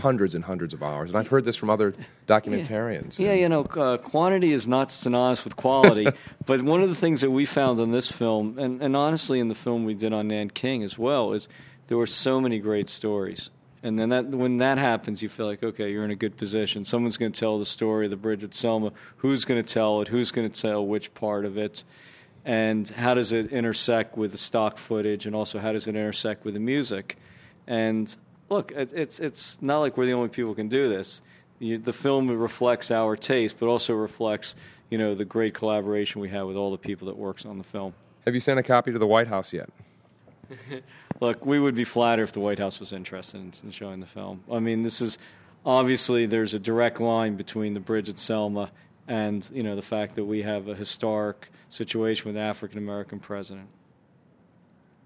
hundreds 0.00 0.34
and 0.34 0.44
hundreds 0.44 0.74
of 0.74 0.82
hours. 0.82 1.10
And 1.10 1.18
I've 1.18 1.28
heard 1.28 1.44
this 1.44 1.56
from 1.56 1.70
other 1.70 1.94
documentarians. 2.26 3.18
Yeah, 3.18 3.32
you 3.32 3.48
know, 3.48 3.62
uh, 3.62 3.96
quantity 3.96 4.52
is 4.52 4.68
not 4.68 4.92
synonymous 4.92 5.44
with 5.44 5.56
quality. 5.56 6.06
but 6.46 6.62
one 6.62 6.82
of 6.82 6.88
the 6.88 6.94
things 6.94 7.22
that 7.22 7.30
we 7.30 7.44
found 7.44 7.80
on 7.80 7.90
this 7.90 8.10
film, 8.10 8.58
and, 8.58 8.82
and 8.82 8.94
honestly 8.96 9.40
in 9.40 9.48
the 9.48 9.54
film 9.54 9.84
we 9.84 9.94
did 9.94 10.12
on 10.12 10.28
Nanking 10.28 10.82
as 10.82 10.98
well, 10.98 11.32
is 11.32 11.48
there 11.88 11.96
were 11.96 12.06
so 12.06 12.40
many 12.40 12.58
great 12.58 12.88
stories. 12.88 13.50
And 13.82 13.98
then 13.98 14.08
that, 14.08 14.26
when 14.26 14.56
that 14.58 14.78
happens, 14.78 15.22
you 15.22 15.28
feel 15.28 15.44
like, 15.46 15.62
okay, 15.62 15.92
you're 15.92 16.06
in 16.06 16.10
a 16.10 16.16
good 16.16 16.38
position. 16.38 16.86
Someone's 16.86 17.18
going 17.18 17.32
to 17.32 17.38
tell 17.38 17.58
the 17.58 17.66
story 17.66 18.06
of 18.06 18.10
the 18.10 18.16
bridge 18.16 18.42
at 18.42 18.54
Selma. 18.54 18.92
Who's 19.18 19.44
going 19.44 19.62
to 19.62 19.74
tell 19.74 20.00
it? 20.00 20.08
Who's 20.08 20.30
going 20.30 20.50
to 20.50 20.60
tell 20.60 20.86
which 20.86 21.12
part 21.12 21.44
of 21.44 21.58
it? 21.58 21.84
And 22.44 22.86
how 22.88 23.14
does 23.14 23.32
it 23.32 23.52
intersect 23.52 24.16
with 24.16 24.32
the 24.32 24.38
stock 24.38 24.76
footage? 24.76 25.26
And 25.26 25.34
also, 25.34 25.58
how 25.58 25.72
does 25.72 25.86
it 25.86 25.96
intersect 25.96 26.44
with 26.44 26.54
the 26.54 26.60
music? 26.60 27.16
And 27.66 28.14
look, 28.50 28.72
it, 28.72 28.92
it's 28.92 29.18
it's 29.18 29.60
not 29.62 29.78
like 29.78 29.96
we're 29.96 30.06
the 30.06 30.12
only 30.12 30.28
people 30.28 30.50
who 30.50 30.54
can 30.54 30.68
do 30.68 30.88
this. 30.88 31.22
You, 31.58 31.78
the 31.78 31.92
film 31.92 32.28
reflects 32.28 32.90
our 32.90 33.16
taste, 33.16 33.56
but 33.58 33.66
also 33.66 33.94
reflects 33.94 34.54
you 34.90 34.98
know 34.98 35.14
the 35.14 35.24
great 35.24 35.54
collaboration 35.54 36.20
we 36.20 36.28
have 36.30 36.46
with 36.46 36.56
all 36.56 36.70
the 36.70 36.78
people 36.78 37.06
that 37.06 37.16
works 37.16 37.46
on 37.46 37.58
the 37.58 37.64
film. 37.64 37.94
Have 38.24 38.34
you 38.34 38.40
sent 38.40 38.58
a 38.58 38.62
copy 38.62 38.92
to 38.92 38.98
the 38.98 39.06
White 39.06 39.28
House 39.28 39.52
yet? 39.52 39.70
Look, 41.20 41.44
we 41.46 41.58
would 41.58 41.74
be 41.74 41.84
flattered 41.84 42.24
if 42.24 42.32
the 42.32 42.40
White 42.40 42.58
House 42.58 42.80
was 42.80 42.92
interested 42.92 43.40
in, 43.40 43.52
in 43.62 43.70
showing 43.70 44.00
the 44.00 44.06
film. 44.06 44.42
I 44.50 44.58
mean, 44.58 44.82
this 44.82 45.00
is 45.00 45.18
obviously 45.64 46.26
there's 46.26 46.54
a 46.54 46.58
direct 46.58 47.00
line 47.00 47.36
between 47.36 47.74
the 47.74 47.80
bridge 47.80 48.08
at 48.08 48.18
Selma 48.18 48.70
and 49.08 49.48
you 49.52 49.62
know 49.62 49.76
the 49.76 49.82
fact 49.82 50.14
that 50.16 50.24
we 50.24 50.42
have 50.42 50.68
a 50.68 50.74
historic 50.74 51.50
situation 51.68 52.26
with 52.26 52.36
African 52.36 52.78
American 52.78 53.18
president. 53.20 53.68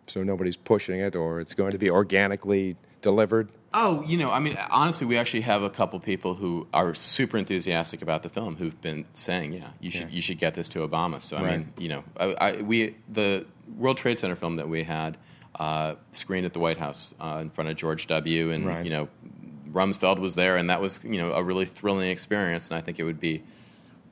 So 0.06 0.22
nobody's 0.22 0.56
pushing 0.56 1.00
it, 1.00 1.14
or 1.14 1.40
it's 1.40 1.54
going 1.54 1.72
to 1.72 1.78
be 1.78 1.90
organically 1.90 2.76
delivered. 3.02 3.48
Oh, 3.74 4.02
you 4.06 4.16
know, 4.16 4.30
I 4.30 4.38
mean, 4.38 4.56
honestly, 4.70 5.06
we 5.06 5.18
actually 5.18 5.42
have 5.42 5.62
a 5.62 5.68
couple 5.68 6.00
people 6.00 6.34
who 6.34 6.66
are 6.72 6.94
super 6.94 7.36
enthusiastic 7.36 8.00
about 8.00 8.22
the 8.22 8.30
film 8.30 8.56
who've 8.56 8.80
been 8.80 9.04
saying, 9.12 9.52
"Yeah, 9.52 9.68
you 9.80 9.90
should 9.90 10.02
Yeah. 10.08 10.16
you 10.16 10.22
should 10.22 10.38
get 10.38 10.54
this 10.54 10.68
to 10.70 10.86
Obama." 10.88 11.20
So 11.20 11.36
I 11.36 11.42
Right. 11.42 11.58
mean, 11.58 11.72
you 11.76 11.88
know, 11.90 12.04
I, 12.18 12.34
I, 12.40 12.62
we 12.62 12.96
the 13.12 13.44
World 13.76 13.98
Trade 13.98 14.18
Center 14.18 14.36
film 14.36 14.56
that 14.56 14.68
we 14.68 14.84
had 14.84 15.18
uh, 15.58 15.96
screened 16.12 16.46
at 16.46 16.54
the 16.54 16.60
White 16.60 16.78
House 16.78 17.14
uh, 17.20 17.38
in 17.42 17.50
front 17.50 17.68
of 17.68 17.76
George 17.76 18.06
W. 18.06 18.50
and 18.50 18.64
Right. 18.66 18.84
you 18.84 18.90
know, 18.90 19.08
Rumsfeld 19.70 20.18
was 20.18 20.34
there, 20.36 20.56
and 20.56 20.70
that 20.70 20.80
was 20.80 21.00
you 21.04 21.18
know 21.18 21.32
a 21.34 21.42
really 21.42 21.66
thrilling 21.66 22.08
experience. 22.08 22.68
And 22.68 22.78
I 22.78 22.80
think 22.80 22.98
it 22.98 23.04
would 23.04 23.20
be 23.20 23.42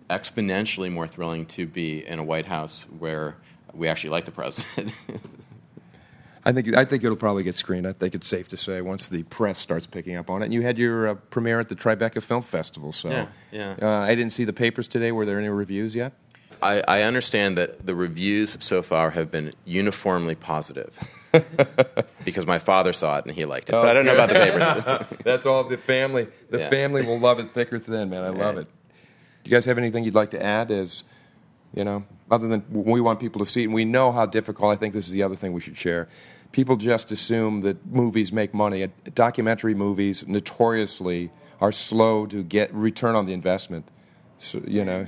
exponentially 0.08 0.90
more 0.92 1.06
thrilling 1.06 1.46
to 1.46 1.66
be 1.66 2.04
in 2.06 2.18
a 2.18 2.24
White 2.24 2.46
House 2.46 2.86
where 2.98 3.36
we 3.72 3.88
actually 3.88 4.10
like 4.10 4.24
the 4.24 4.30
president. 4.30 4.92
I 6.44 6.52
think 6.52 6.76
I 6.76 6.84
think 6.84 7.02
it'll 7.02 7.16
probably 7.16 7.42
get 7.42 7.56
screened. 7.56 7.88
I 7.88 7.92
think 7.92 8.14
it's 8.14 8.28
safe 8.28 8.46
to 8.48 8.56
say 8.56 8.80
once 8.80 9.08
the 9.08 9.24
press 9.24 9.58
starts 9.58 9.86
picking 9.88 10.14
up 10.14 10.30
on 10.30 10.42
it. 10.42 10.44
And 10.44 10.54
you 10.54 10.62
had 10.62 10.78
your 10.78 11.08
uh, 11.08 11.14
premiere 11.14 11.58
at 11.58 11.68
the 11.68 11.74
Tribeca 11.74 12.22
Film 12.22 12.42
Festival, 12.42 12.92
so 12.92 13.10
Yeah, 13.10 13.26
yeah. 13.50 13.74
Uh, 13.82 13.88
I 13.88 14.14
didn't 14.14 14.30
see 14.32 14.44
the 14.44 14.52
papers 14.52 14.86
today. 14.86 15.10
Were 15.10 15.26
there 15.26 15.38
any 15.40 15.48
reviews 15.48 15.94
yet? 15.96 16.12
I, 16.62 16.82
I 16.86 17.02
understand 17.02 17.58
that 17.58 17.84
the 17.84 17.94
reviews 17.96 18.56
so 18.64 18.80
far 18.80 19.10
have 19.10 19.30
been 19.30 19.52
uniformly 19.64 20.36
positive 20.36 20.96
because 22.24 22.46
my 22.46 22.58
father 22.60 22.92
saw 22.92 23.18
it 23.18 23.26
and 23.26 23.34
he 23.34 23.44
liked 23.44 23.68
it. 23.68 23.72
But 23.72 23.88
I 23.88 23.92
don't 23.92 24.06
know 24.06 24.14
about 24.14 24.28
the 24.28 24.36
papers. 24.36 25.16
That's 25.24 25.44
all 25.46 25.64
the 25.64 25.76
family. 25.76 26.28
The 26.48 26.60
Yeah. 26.60 26.70
family 26.70 27.04
will 27.04 27.18
love 27.18 27.40
it 27.40 27.50
thicker 27.50 27.78
than 27.78 27.92
thin, 27.92 28.10
man. 28.10 28.22
I 28.24 28.28
love 28.28 28.56
Right. 28.56 28.58
it. 28.58 28.68
Do 29.46 29.50
you 29.50 29.56
guys 29.56 29.64
have 29.66 29.78
anything 29.78 30.02
you'd 30.02 30.16
like 30.16 30.32
to 30.32 30.42
add? 30.42 30.72
As 30.72 31.04
you 31.72 31.84
know, 31.84 32.04
other 32.32 32.48
than 32.48 32.64
we 32.68 33.00
want 33.00 33.20
people 33.20 33.38
to 33.38 33.46
see 33.46 33.62
it, 33.62 33.66
and 33.66 33.74
we 33.74 33.84
know 33.84 34.10
how 34.10 34.26
difficult. 34.26 34.72
I 34.72 34.76
think 34.76 34.92
this 34.92 35.06
is 35.06 35.12
the 35.12 35.22
other 35.22 35.36
thing 35.36 35.52
we 35.52 35.60
should 35.60 35.76
share. 35.76 36.08
People 36.50 36.74
just 36.74 37.12
assume 37.12 37.60
that 37.60 37.86
movies 37.86 38.32
make 38.32 38.52
money. 38.52 38.88
Documentary 39.14 39.72
movies 39.72 40.26
notoriously 40.26 41.30
are 41.60 41.70
slow 41.70 42.26
to 42.26 42.42
get 42.42 42.74
return 42.74 43.14
on 43.14 43.26
the 43.26 43.32
investment. 43.32 43.86
So, 44.38 44.60
you 44.66 44.84
know. 44.84 45.06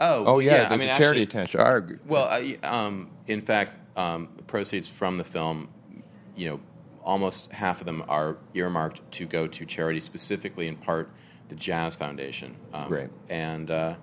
oh, 0.00 0.24
Oh 0.24 0.38
yeah, 0.38 0.64
I 0.64 0.68
there's 0.70 0.80
mean, 0.80 0.88
a 0.88 0.96
charity 0.96 1.04
actually, 1.04 1.22
attention. 1.24 1.60
All 1.60 1.78
right. 1.78 2.06
Well, 2.06 2.24
I, 2.24 2.56
um, 2.62 3.10
in 3.26 3.42
fact, 3.42 3.74
um, 3.98 4.30
proceeds 4.46 4.88
from 4.88 5.18
the 5.18 5.24
film, 5.24 5.68
you 6.36 6.48
know, 6.48 6.60
almost 7.04 7.52
half 7.52 7.80
of 7.80 7.86
them 7.86 8.02
are 8.08 8.38
earmarked 8.54 9.02
to 9.12 9.26
go 9.26 9.46
to 9.46 9.66
charity, 9.66 10.00
specifically 10.00 10.68
in 10.68 10.76
part 10.76 11.10
the 11.52 11.58
Jazz 11.58 11.94
Foundation. 11.94 12.56
Um, 12.72 12.88
Great. 12.88 13.10
And 13.28 13.70
uh, 13.70 13.94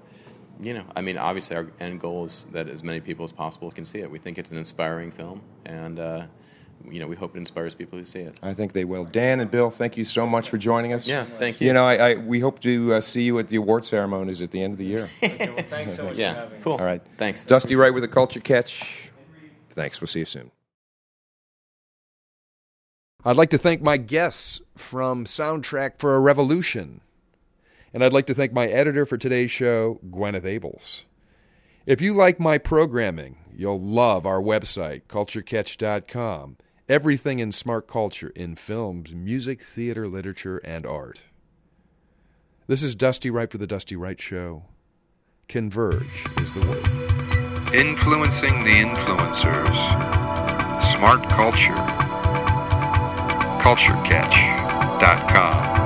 you 0.62 0.74
know, 0.74 0.84
I 0.96 1.02
mean, 1.02 1.18
obviously, 1.18 1.56
our 1.56 1.68
end 1.80 2.00
goal 2.00 2.26
is 2.26 2.46
that 2.52 2.68
as 2.70 2.84
many 2.84 3.00
people 3.00 3.24
as 3.24 3.32
possible 3.32 3.72
can 3.72 3.86
see 3.86 4.00
it. 4.00 4.12
We 4.12 4.20
think 4.20 4.38
it's 4.38 4.52
an 4.52 4.58
inspiring 4.58 5.10
film, 5.10 5.42
and 5.66 6.00
uh, 6.00 6.26
you 6.88 7.00
know, 7.00 7.08
we 7.08 7.16
hope 7.16 7.36
it 7.36 7.40
inspires 7.40 7.74
people 7.74 7.98
who 7.98 8.06
see 8.06 8.20
it. 8.20 8.38
I 8.44 8.54
think 8.54 8.74
they 8.74 8.86
will. 8.86 9.04
Dan 9.04 9.40
and 9.40 9.50
Bill, 9.50 9.72
thank 9.72 9.98
you 9.98 10.04
so 10.06 10.28
much 10.28 10.50
for 10.50 10.58
joining 10.58 10.94
us. 10.94 11.08
Yeah, 11.08 11.24
thank 11.24 11.60
you. 11.60 11.68
You 11.68 11.74
know, 11.74 11.86
I, 11.88 12.12
I 12.12 12.16
we 12.16 12.40
hope 12.40 12.60
to 12.62 12.94
uh, 12.94 13.02
see 13.02 13.24
you 13.24 13.40
at 13.40 13.48
the 13.48 13.56
award 13.56 13.84
ceremonies 13.84 14.42
at 14.42 14.52
the 14.52 14.62
end 14.62 14.74
of 14.74 14.78
the 14.80 14.86
year. 14.86 15.08
thanks 15.22 15.96
so 15.96 16.06
much 16.06 16.18
Yeah, 16.18 16.48
cool. 16.62 16.74
All 16.74 16.86
right. 16.86 17.02
Thanks. 17.18 17.44
Dusty 17.44 17.76
Wright 17.76 17.94
with 17.94 18.04
a 18.04 18.08
culture 18.08 18.40
catch. 18.40 19.10
Thanks. 19.72 20.00
We'll 20.02 20.08
see 20.08 20.20
you 20.20 20.26
soon. 20.26 20.52
I'd 23.26 23.38
like 23.38 23.50
to 23.50 23.58
thank 23.58 23.82
my 23.82 23.98
guests 23.98 24.62
from 24.78 25.26
Soundtrack 25.26 26.00
for 26.00 26.16
a 26.16 26.20
Revolution. 26.20 27.02
And 27.94 28.04
I'd 28.04 28.14
like 28.14 28.26
to 28.28 28.34
thank 28.34 28.54
my 28.54 28.68
editor 28.68 29.06
for 29.06 29.18
today's 29.18 29.52
show, 29.52 30.00
Gwyneth 30.10 30.44
Abels. 30.44 31.04
If 31.86 32.02
you 32.02 32.14
like 32.14 32.40
my 32.40 32.58
programming, 32.58 33.36
you'll 33.56 33.82
love 33.82 34.26
our 34.26 34.42
website, 34.42 35.02
culturecatch.com. 35.10 36.56
Everything 36.88 37.40
in 37.40 37.52
smart 37.52 37.86
culture 37.88 38.32
in 38.36 38.56
films, 38.56 39.14
music, 39.14 39.62
theater, 39.64 40.08
literature, 40.08 40.60
and 40.60 40.86
art. 40.86 41.24
This 42.68 42.84
is 42.84 42.96
Dusty 42.96 43.32
Wright 43.32 43.50
for 43.50 43.58
The 43.58 43.66
Dusty 43.66 43.96
Wright 43.96 44.22
Show. 44.22 44.66
Converge 45.48 46.26
is 46.38 46.54
the 46.54 46.60
word. 46.62 46.88
Influencing 47.74 48.64
the 48.64 48.74
influencers. 48.74 49.76
Smart 50.96 51.28
culture. 51.30 51.74
CultureCatch.com. 53.64 55.79